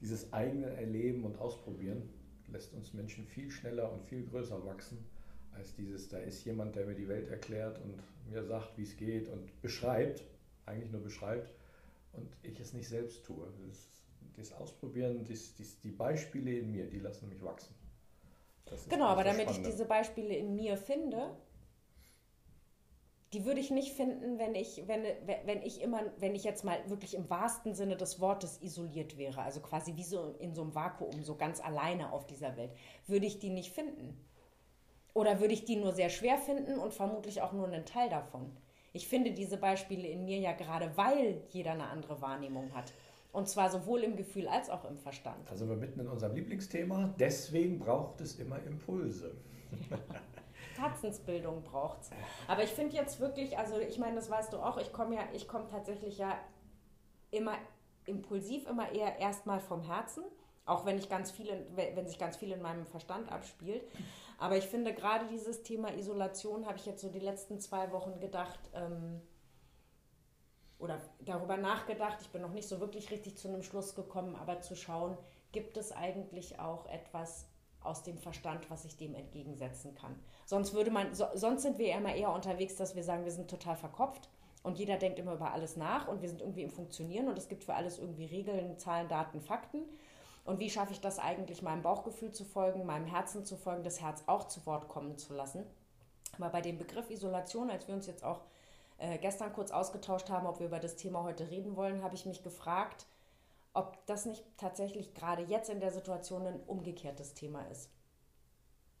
dieses 0.00 0.32
eigene 0.32 0.66
Erleben 0.66 1.24
und 1.24 1.38
Ausprobieren 1.38 2.08
lässt 2.48 2.72
uns 2.74 2.92
Menschen 2.94 3.26
viel 3.26 3.50
schneller 3.50 3.92
und 3.92 4.04
viel 4.04 4.24
größer 4.26 4.64
wachsen, 4.64 5.04
als 5.52 5.74
dieses, 5.74 6.08
da 6.08 6.18
ist 6.18 6.44
jemand, 6.44 6.74
der 6.76 6.86
mir 6.86 6.94
die 6.94 7.08
Welt 7.08 7.28
erklärt 7.28 7.80
und 7.82 8.02
mir 8.30 8.44
sagt, 8.44 8.76
wie 8.76 8.82
es 8.82 8.96
geht 8.96 9.28
und 9.28 9.60
beschreibt, 9.62 10.24
eigentlich 10.66 10.90
nur 10.90 11.02
beschreibt, 11.02 11.52
und 12.12 12.28
ich 12.42 12.58
es 12.60 12.72
nicht 12.72 12.88
selbst 12.88 13.24
tue. 13.24 13.46
Das, 13.66 13.88
das 14.36 14.52
Ausprobieren, 14.52 15.24
das, 15.28 15.54
das, 15.56 15.80
die 15.80 15.90
Beispiele 15.90 16.58
in 16.58 16.72
mir, 16.72 16.86
die 16.86 16.98
lassen 16.98 17.28
mich 17.28 17.42
wachsen. 17.42 17.74
Genau, 18.88 19.06
aber 19.06 19.24
damit 19.24 19.42
Spannende. 19.42 19.68
ich 19.68 19.74
diese 19.74 19.84
Beispiele 19.84 20.34
in 20.34 20.54
mir 20.54 20.76
finde, 20.76 21.36
die 23.34 23.44
würde 23.44 23.58
ich 23.58 23.72
nicht 23.72 23.92
finden, 23.92 24.38
wenn 24.38 24.54
ich, 24.54 24.84
wenn, 24.86 25.02
wenn 25.44 25.60
ich 25.62 25.82
immer, 25.82 26.02
wenn 26.18 26.36
ich 26.36 26.44
jetzt 26.44 26.64
mal 26.64 26.78
wirklich 26.88 27.14
im 27.14 27.28
wahrsten 27.28 27.74
Sinne 27.74 27.96
des 27.96 28.20
Wortes 28.20 28.62
isoliert 28.62 29.18
wäre, 29.18 29.42
also 29.42 29.60
quasi 29.60 29.96
wie 29.96 30.04
so 30.04 30.36
in 30.38 30.54
so 30.54 30.62
einem 30.62 30.74
Vakuum, 30.74 31.24
so 31.24 31.34
ganz 31.34 31.60
alleine 31.60 32.12
auf 32.12 32.26
dieser 32.26 32.56
Welt, 32.56 32.70
würde 33.08 33.26
ich 33.26 33.40
die 33.40 33.50
nicht 33.50 33.72
finden. 33.72 34.16
Oder 35.14 35.40
würde 35.40 35.52
ich 35.52 35.64
die 35.64 35.76
nur 35.76 35.92
sehr 35.92 36.10
schwer 36.10 36.38
finden 36.38 36.78
und 36.78 36.94
vermutlich 36.94 37.42
auch 37.42 37.52
nur 37.52 37.66
einen 37.66 37.84
Teil 37.84 38.08
davon. 38.08 38.56
Ich 38.92 39.08
finde 39.08 39.32
diese 39.32 39.56
Beispiele 39.56 40.06
in 40.06 40.24
mir 40.24 40.38
ja 40.38 40.52
gerade, 40.52 40.96
weil 40.96 41.42
jeder 41.50 41.72
eine 41.72 41.88
andere 41.88 42.20
Wahrnehmung 42.22 42.72
hat. 42.72 42.92
Und 43.32 43.48
zwar 43.48 43.68
sowohl 43.68 44.04
im 44.04 44.14
Gefühl 44.14 44.46
als 44.46 44.70
auch 44.70 44.84
im 44.84 44.96
Verstand. 44.96 45.50
Also 45.50 45.68
wir 45.68 45.74
mitten 45.74 45.98
in 45.98 46.06
unserem 46.06 46.36
Lieblingsthema. 46.36 47.12
Deswegen 47.18 47.80
braucht 47.80 48.20
es 48.20 48.38
immer 48.38 48.62
Impulse. 48.62 49.34
Herzensbildung 50.78 51.62
braucht 51.62 52.02
es. 52.02 52.10
Aber 52.48 52.62
ich 52.62 52.70
finde 52.70 52.96
jetzt 52.96 53.20
wirklich, 53.20 53.58
also 53.58 53.78
ich 53.78 53.98
meine, 53.98 54.16
das 54.16 54.30
weißt 54.30 54.52
du 54.52 54.58
auch, 54.58 54.78
ich 54.78 54.92
komme 54.92 55.16
ja, 55.16 55.22
ich 55.32 55.48
komme 55.48 55.66
tatsächlich 55.68 56.18
ja 56.18 56.38
immer 57.30 57.54
impulsiv, 58.06 58.66
immer 58.68 58.92
eher 58.92 59.18
erstmal 59.18 59.60
vom 59.60 59.82
Herzen. 59.82 60.24
Auch 60.66 60.86
wenn 60.86 60.98
ich 60.98 61.10
ganz 61.10 61.30
viele, 61.30 61.66
wenn 61.74 62.06
sich 62.06 62.18
ganz 62.18 62.36
viel 62.36 62.50
in 62.50 62.62
meinem 62.62 62.86
Verstand 62.86 63.30
abspielt. 63.30 63.84
Aber 64.38 64.56
ich 64.56 64.66
finde 64.66 64.94
gerade 64.94 65.26
dieses 65.26 65.62
Thema 65.62 65.92
Isolation 65.94 66.66
habe 66.66 66.78
ich 66.78 66.86
jetzt 66.86 67.02
so 67.02 67.10
die 67.10 67.20
letzten 67.20 67.60
zwei 67.60 67.92
Wochen 67.92 68.18
gedacht, 68.18 68.58
ähm, 68.74 69.20
oder 70.78 71.00
darüber 71.20 71.56
nachgedacht. 71.56 72.18
Ich 72.20 72.30
bin 72.30 72.42
noch 72.42 72.52
nicht 72.52 72.68
so 72.68 72.80
wirklich 72.80 73.10
richtig 73.10 73.36
zu 73.36 73.48
einem 73.48 73.62
Schluss 73.62 73.94
gekommen, 73.94 74.36
aber 74.36 74.60
zu 74.60 74.74
schauen, 74.74 75.16
gibt 75.52 75.76
es 75.76 75.92
eigentlich 75.92 76.58
auch 76.58 76.86
etwas 76.86 77.46
aus 77.84 78.02
dem 78.02 78.18
Verstand, 78.18 78.70
was 78.70 78.84
ich 78.84 78.96
dem 78.96 79.14
entgegensetzen 79.14 79.94
kann. 79.94 80.18
Sonst 80.46 80.74
würde 80.74 80.90
man, 80.90 81.14
so, 81.14 81.26
sonst 81.34 81.62
sind 81.62 81.78
wir 81.78 81.94
immer 81.94 82.14
eher 82.14 82.32
unterwegs, 82.32 82.76
dass 82.76 82.96
wir 82.96 83.04
sagen, 83.04 83.24
wir 83.24 83.32
sind 83.32 83.48
total 83.48 83.76
verkopft 83.76 84.28
und 84.62 84.78
jeder 84.78 84.96
denkt 84.96 85.18
immer 85.18 85.34
über 85.34 85.52
alles 85.52 85.76
nach 85.76 86.08
und 86.08 86.22
wir 86.22 86.28
sind 86.28 86.40
irgendwie 86.40 86.62
im 86.62 86.70
Funktionieren 86.70 87.28
und 87.28 87.38
es 87.38 87.48
gibt 87.48 87.64
für 87.64 87.74
alles 87.74 87.98
irgendwie 87.98 88.26
Regeln, 88.26 88.78
Zahlen, 88.78 89.08
Daten, 89.08 89.40
Fakten. 89.40 89.82
Und 90.44 90.58
wie 90.58 90.70
schaffe 90.70 90.92
ich 90.92 91.00
das 91.00 91.18
eigentlich, 91.18 91.62
meinem 91.62 91.82
Bauchgefühl 91.82 92.32
zu 92.32 92.44
folgen, 92.44 92.84
meinem 92.84 93.06
Herzen 93.06 93.44
zu 93.44 93.56
folgen, 93.56 93.82
das 93.82 94.00
Herz 94.00 94.24
auch 94.26 94.48
zu 94.48 94.64
Wort 94.66 94.88
kommen 94.88 95.16
zu 95.16 95.34
lassen? 95.34 95.64
Aber 96.36 96.50
bei 96.50 96.60
dem 96.60 96.78
Begriff 96.78 97.10
Isolation, 97.10 97.70
als 97.70 97.88
wir 97.88 97.94
uns 97.94 98.06
jetzt 98.06 98.24
auch 98.24 98.40
äh, 98.98 99.18
gestern 99.18 99.52
kurz 99.52 99.70
ausgetauscht 99.70 100.30
haben, 100.30 100.46
ob 100.46 100.60
wir 100.60 100.66
über 100.66 100.80
das 100.80 100.96
Thema 100.96 101.22
heute 101.22 101.50
reden 101.50 101.76
wollen, 101.76 102.02
habe 102.02 102.14
ich 102.14 102.26
mich 102.26 102.42
gefragt, 102.42 103.06
ob 103.74 104.06
das 104.06 104.24
nicht 104.24 104.44
tatsächlich 104.56 105.14
gerade 105.14 105.42
jetzt 105.42 105.68
in 105.68 105.80
der 105.80 105.92
Situation 105.92 106.46
ein 106.46 106.60
umgekehrtes 106.60 107.34
Thema 107.34 107.62
ist. 107.66 107.90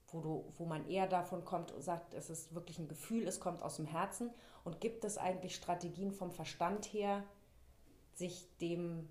Wo, 0.08 0.20
du, 0.20 0.52
wo 0.56 0.64
man 0.64 0.88
eher 0.88 1.06
davon 1.06 1.44
kommt 1.44 1.72
und 1.72 1.82
sagt, 1.82 2.14
es 2.14 2.28
ist 2.28 2.54
wirklich 2.54 2.78
ein 2.78 2.88
Gefühl, 2.88 3.26
es 3.26 3.40
kommt 3.40 3.62
aus 3.62 3.76
dem 3.76 3.86
Herzen. 3.86 4.30
Und 4.64 4.80
gibt 4.80 5.04
es 5.04 5.18
eigentlich 5.18 5.56
Strategien 5.56 6.12
vom 6.12 6.30
Verstand 6.30 6.86
her, 6.92 7.24
sich 8.14 8.46
dem, 8.58 9.08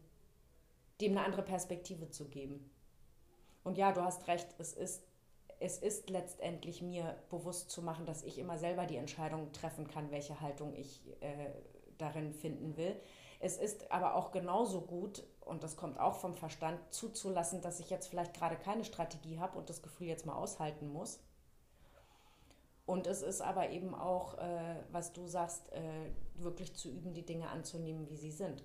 dem 1.01 1.13
eine 1.13 1.25
andere 1.25 1.43
Perspektive 1.43 2.09
zu 2.09 2.29
geben? 2.29 2.69
Und 3.63 3.77
ja, 3.77 3.91
du 3.91 4.01
hast 4.01 4.27
recht, 4.27 4.47
es 4.59 4.73
ist 4.73 5.03
es 5.63 5.77
ist 5.77 6.09
letztendlich 6.09 6.81
mir 6.81 7.15
bewusst 7.29 7.71
zu 7.71 7.81
machen, 7.81 8.05
dass 8.05 8.23
ich 8.23 8.37
immer 8.37 8.57
selber 8.57 8.85
die 8.85 8.97
Entscheidung 8.97 9.53
treffen 9.53 9.87
kann, 9.87 10.11
welche 10.11 10.41
Haltung 10.41 10.75
ich 10.75 11.01
äh, 11.21 11.51
darin 11.97 12.33
finden 12.33 12.75
will. 12.75 12.99
Es 13.39 13.57
ist 13.57 13.89
aber 13.89 14.15
auch 14.15 14.31
genauso 14.31 14.81
gut, 14.81 15.23
und 15.45 15.63
das 15.63 15.75
kommt 15.75 15.99
auch 15.99 16.15
vom 16.15 16.35
Verstand, 16.35 16.79
zuzulassen, 16.91 17.61
dass 17.61 17.79
ich 17.79 17.89
jetzt 17.89 18.07
vielleicht 18.07 18.33
gerade 18.33 18.55
keine 18.55 18.83
Strategie 18.83 19.39
habe 19.39 19.57
und 19.57 19.69
das 19.69 19.81
Gefühl 19.81 20.07
jetzt 20.07 20.25
mal 20.25 20.35
aushalten 20.35 20.91
muss. 20.91 21.19
Und 22.85 23.07
es 23.07 23.21
ist 23.21 23.41
aber 23.41 23.69
eben 23.69 23.95
auch, 23.95 24.37
äh, 24.37 24.75
was 24.91 25.13
du 25.13 25.27
sagst, 25.27 25.71
äh, 25.71 26.09
wirklich 26.35 26.75
zu 26.75 26.89
üben, 26.89 27.13
die 27.13 27.25
Dinge 27.25 27.49
anzunehmen, 27.49 28.09
wie 28.09 28.17
sie 28.17 28.31
sind. 28.31 28.63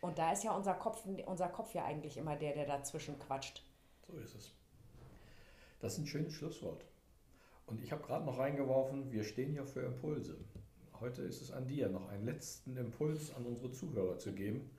Und 0.00 0.18
da 0.18 0.32
ist 0.32 0.44
ja 0.44 0.54
unser 0.54 0.74
Kopf, 0.74 1.04
unser 1.26 1.48
Kopf 1.48 1.74
ja 1.74 1.84
eigentlich 1.84 2.16
immer 2.16 2.36
der, 2.36 2.54
der 2.54 2.66
dazwischen 2.66 3.18
quatscht. 3.18 3.64
So 4.06 4.16
ist 4.18 4.36
es. 4.36 4.52
Das 5.80 5.94
ist 5.94 5.98
ein 5.98 6.06
schönes 6.06 6.32
Schlusswort. 6.32 6.84
Und 7.66 7.82
ich 7.82 7.90
habe 7.92 8.02
gerade 8.02 8.24
noch 8.24 8.38
reingeworfen, 8.38 9.10
wir 9.10 9.24
stehen 9.24 9.54
ja 9.54 9.64
für 9.64 9.80
Impulse. 9.80 10.36
Heute 11.00 11.22
ist 11.22 11.42
es 11.42 11.50
an 11.50 11.66
dir, 11.66 11.88
noch 11.88 12.08
einen 12.08 12.24
letzten 12.24 12.76
Impuls 12.76 13.34
an 13.34 13.44
unsere 13.44 13.70
Zuhörer 13.72 14.18
zu 14.18 14.32
geben, 14.32 14.70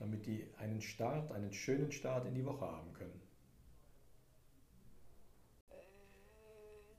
damit 0.00 0.26
die 0.26 0.44
einen 0.58 0.80
Start, 0.80 1.30
einen 1.30 1.52
schönen 1.52 1.92
Start 1.92 2.26
in 2.26 2.34
die 2.34 2.44
Woche 2.44 2.66
haben 2.66 2.92
können. 2.94 3.20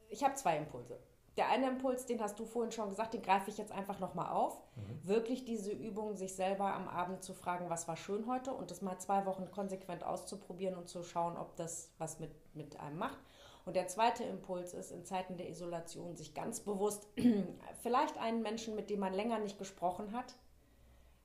Ich 0.08 0.24
habe 0.24 0.36
zwei 0.36 0.58
Impulse. 0.58 1.00
Der 1.38 1.50
eine 1.50 1.68
Impuls, 1.70 2.06
den 2.06 2.22
hast 2.22 2.38
du 2.40 2.46
vorhin 2.46 2.72
schon 2.72 2.90
gesagt, 2.90 3.14
den 3.14 3.22
greife 3.22 3.50
ich 3.50 3.58
jetzt 3.58 3.72
einfach 3.72 4.00
nochmal 4.00 4.32
auf. 4.32 4.62
Mhm. 4.76 5.08
Wirklich 5.08 5.46
diese 5.46 5.72
Übung, 5.72 6.16
sich 6.16 6.36
selber 6.36 6.74
am 6.74 6.88
Abend 6.90 7.24
zu 7.24 7.34
fragen, 7.34 7.70
was 7.70 7.88
war 7.88 7.96
schön 7.96 8.28
heute 8.28 8.54
und 8.54 8.70
das 8.70 8.82
mal 8.82 9.00
zwei 9.00 9.26
Wochen 9.26 9.50
konsequent 9.50 10.04
auszuprobieren 10.04 10.76
und 10.76 10.90
zu 10.90 11.04
schauen, 11.04 11.38
ob 11.38 11.56
das 11.56 11.92
was 11.98 12.20
mit, 12.20 12.32
mit 12.54 12.80
einem 12.80 12.98
macht. 12.98 13.18
Und 13.66 13.76
der 13.76 13.88
zweite 13.88 14.24
Impuls 14.24 14.74
ist, 14.74 14.92
in 14.92 15.06
Zeiten 15.06 15.38
der 15.38 15.50
Isolation 15.50 16.16
sich 16.18 16.34
ganz 16.34 16.60
bewusst, 16.60 17.08
vielleicht 17.82 18.18
einen 18.18 18.42
Menschen, 18.42 18.76
mit 18.76 18.90
dem 18.90 19.00
man 19.00 19.14
länger 19.14 19.40
nicht 19.40 19.58
gesprochen 19.58 20.12
hat, 20.12 20.36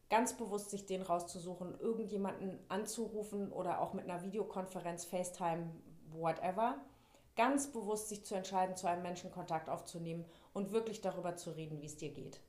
ganz 0.08 0.36
bewusst 0.36 0.70
sich 0.70 0.86
den 0.86 1.02
rauszusuchen, 1.02 1.78
irgendjemanden 1.80 2.58
anzurufen 2.68 3.52
oder 3.52 3.80
auch 3.80 3.92
mit 3.92 4.04
einer 4.04 4.22
Videokonferenz, 4.22 5.04
FaceTime, 5.04 5.70
whatever, 6.10 6.78
ganz 7.34 7.70
bewusst 7.70 8.08
sich 8.08 8.24
zu 8.24 8.34
entscheiden, 8.34 8.76
zu 8.76 8.86
einem 8.86 9.02
Menschen 9.02 9.30
Kontakt 9.30 9.68
aufzunehmen 9.68 10.24
und 10.52 10.72
wirklich 10.72 11.00
darüber 11.00 11.36
zu 11.36 11.50
reden, 11.50 11.80
wie 11.82 11.86
es 11.86 11.96
dir 11.96 12.10
geht. 12.10 12.40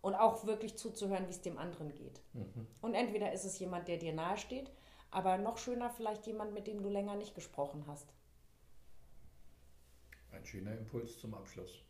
Und 0.00 0.14
auch 0.16 0.46
wirklich 0.46 0.76
zuzuhören, 0.76 1.26
wie 1.28 1.32
es 1.32 1.42
dem 1.42 1.58
anderen 1.58 1.94
geht. 1.94 2.20
Mhm. 2.32 2.66
Und 2.80 2.94
entweder 2.94 3.32
ist 3.32 3.44
es 3.44 3.58
jemand, 3.58 3.86
der 3.86 3.98
dir 3.98 4.12
nahesteht, 4.12 4.72
aber 5.12 5.38
noch 5.38 5.58
schöner 5.58 5.90
vielleicht 5.90 6.26
jemand, 6.26 6.54
mit 6.54 6.66
dem 6.66 6.82
du 6.82 6.88
länger 6.88 7.14
nicht 7.14 7.34
gesprochen 7.34 7.84
hast. 7.86 8.12
Ein 10.32 10.44
schöner 10.44 10.76
Impuls 10.76 11.18
zum 11.18 11.34
Abschluss. 11.34 11.84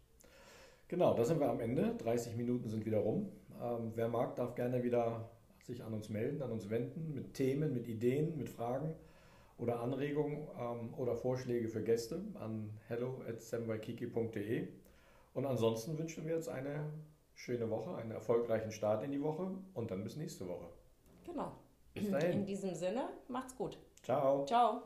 Genau, 0.92 1.14
da 1.14 1.24
sind 1.24 1.40
wir 1.40 1.48
am 1.48 1.58
Ende. 1.60 1.94
30 1.96 2.36
Minuten 2.36 2.68
sind 2.68 2.84
wieder 2.84 2.98
rum. 2.98 3.32
Ähm, 3.62 3.92
wer 3.94 4.10
mag, 4.10 4.36
darf 4.36 4.54
gerne 4.54 4.82
wieder 4.82 5.30
sich 5.62 5.82
an 5.82 5.94
uns 5.94 6.10
melden, 6.10 6.42
an 6.42 6.52
uns 6.52 6.68
wenden 6.68 7.14
mit 7.14 7.32
Themen, 7.32 7.72
mit 7.72 7.88
Ideen, 7.88 8.36
mit 8.36 8.50
Fragen 8.50 8.94
oder 9.56 9.80
Anregungen 9.80 10.46
ähm, 10.60 10.92
oder 10.98 11.16
Vorschläge 11.16 11.68
für 11.68 11.82
Gäste 11.82 12.22
an 12.34 12.78
hello@semwaikiki.de. 12.88 14.68
Und 15.32 15.46
ansonsten 15.46 15.96
wünschen 15.96 16.26
wir 16.26 16.34
jetzt 16.34 16.50
eine 16.50 16.92
schöne 17.32 17.70
Woche, 17.70 17.94
einen 17.96 18.10
erfolgreichen 18.10 18.70
Start 18.70 19.02
in 19.02 19.12
die 19.12 19.22
Woche 19.22 19.50
und 19.72 19.90
dann 19.90 20.04
bis 20.04 20.16
nächste 20.16 20.46
Woche. 20.46 20.66
Genau. 21.24 21.52
Bis 21.94 22.10
dahin. 22.10 22.40
In 22.40 22.44
diesem 22.44 22.74
Sinne, 22.74 23.08
macht's 23.28 23.56
gut. 23.56 23.78
Ciao. 24.02 24.44
Ciao. 24.44 24.82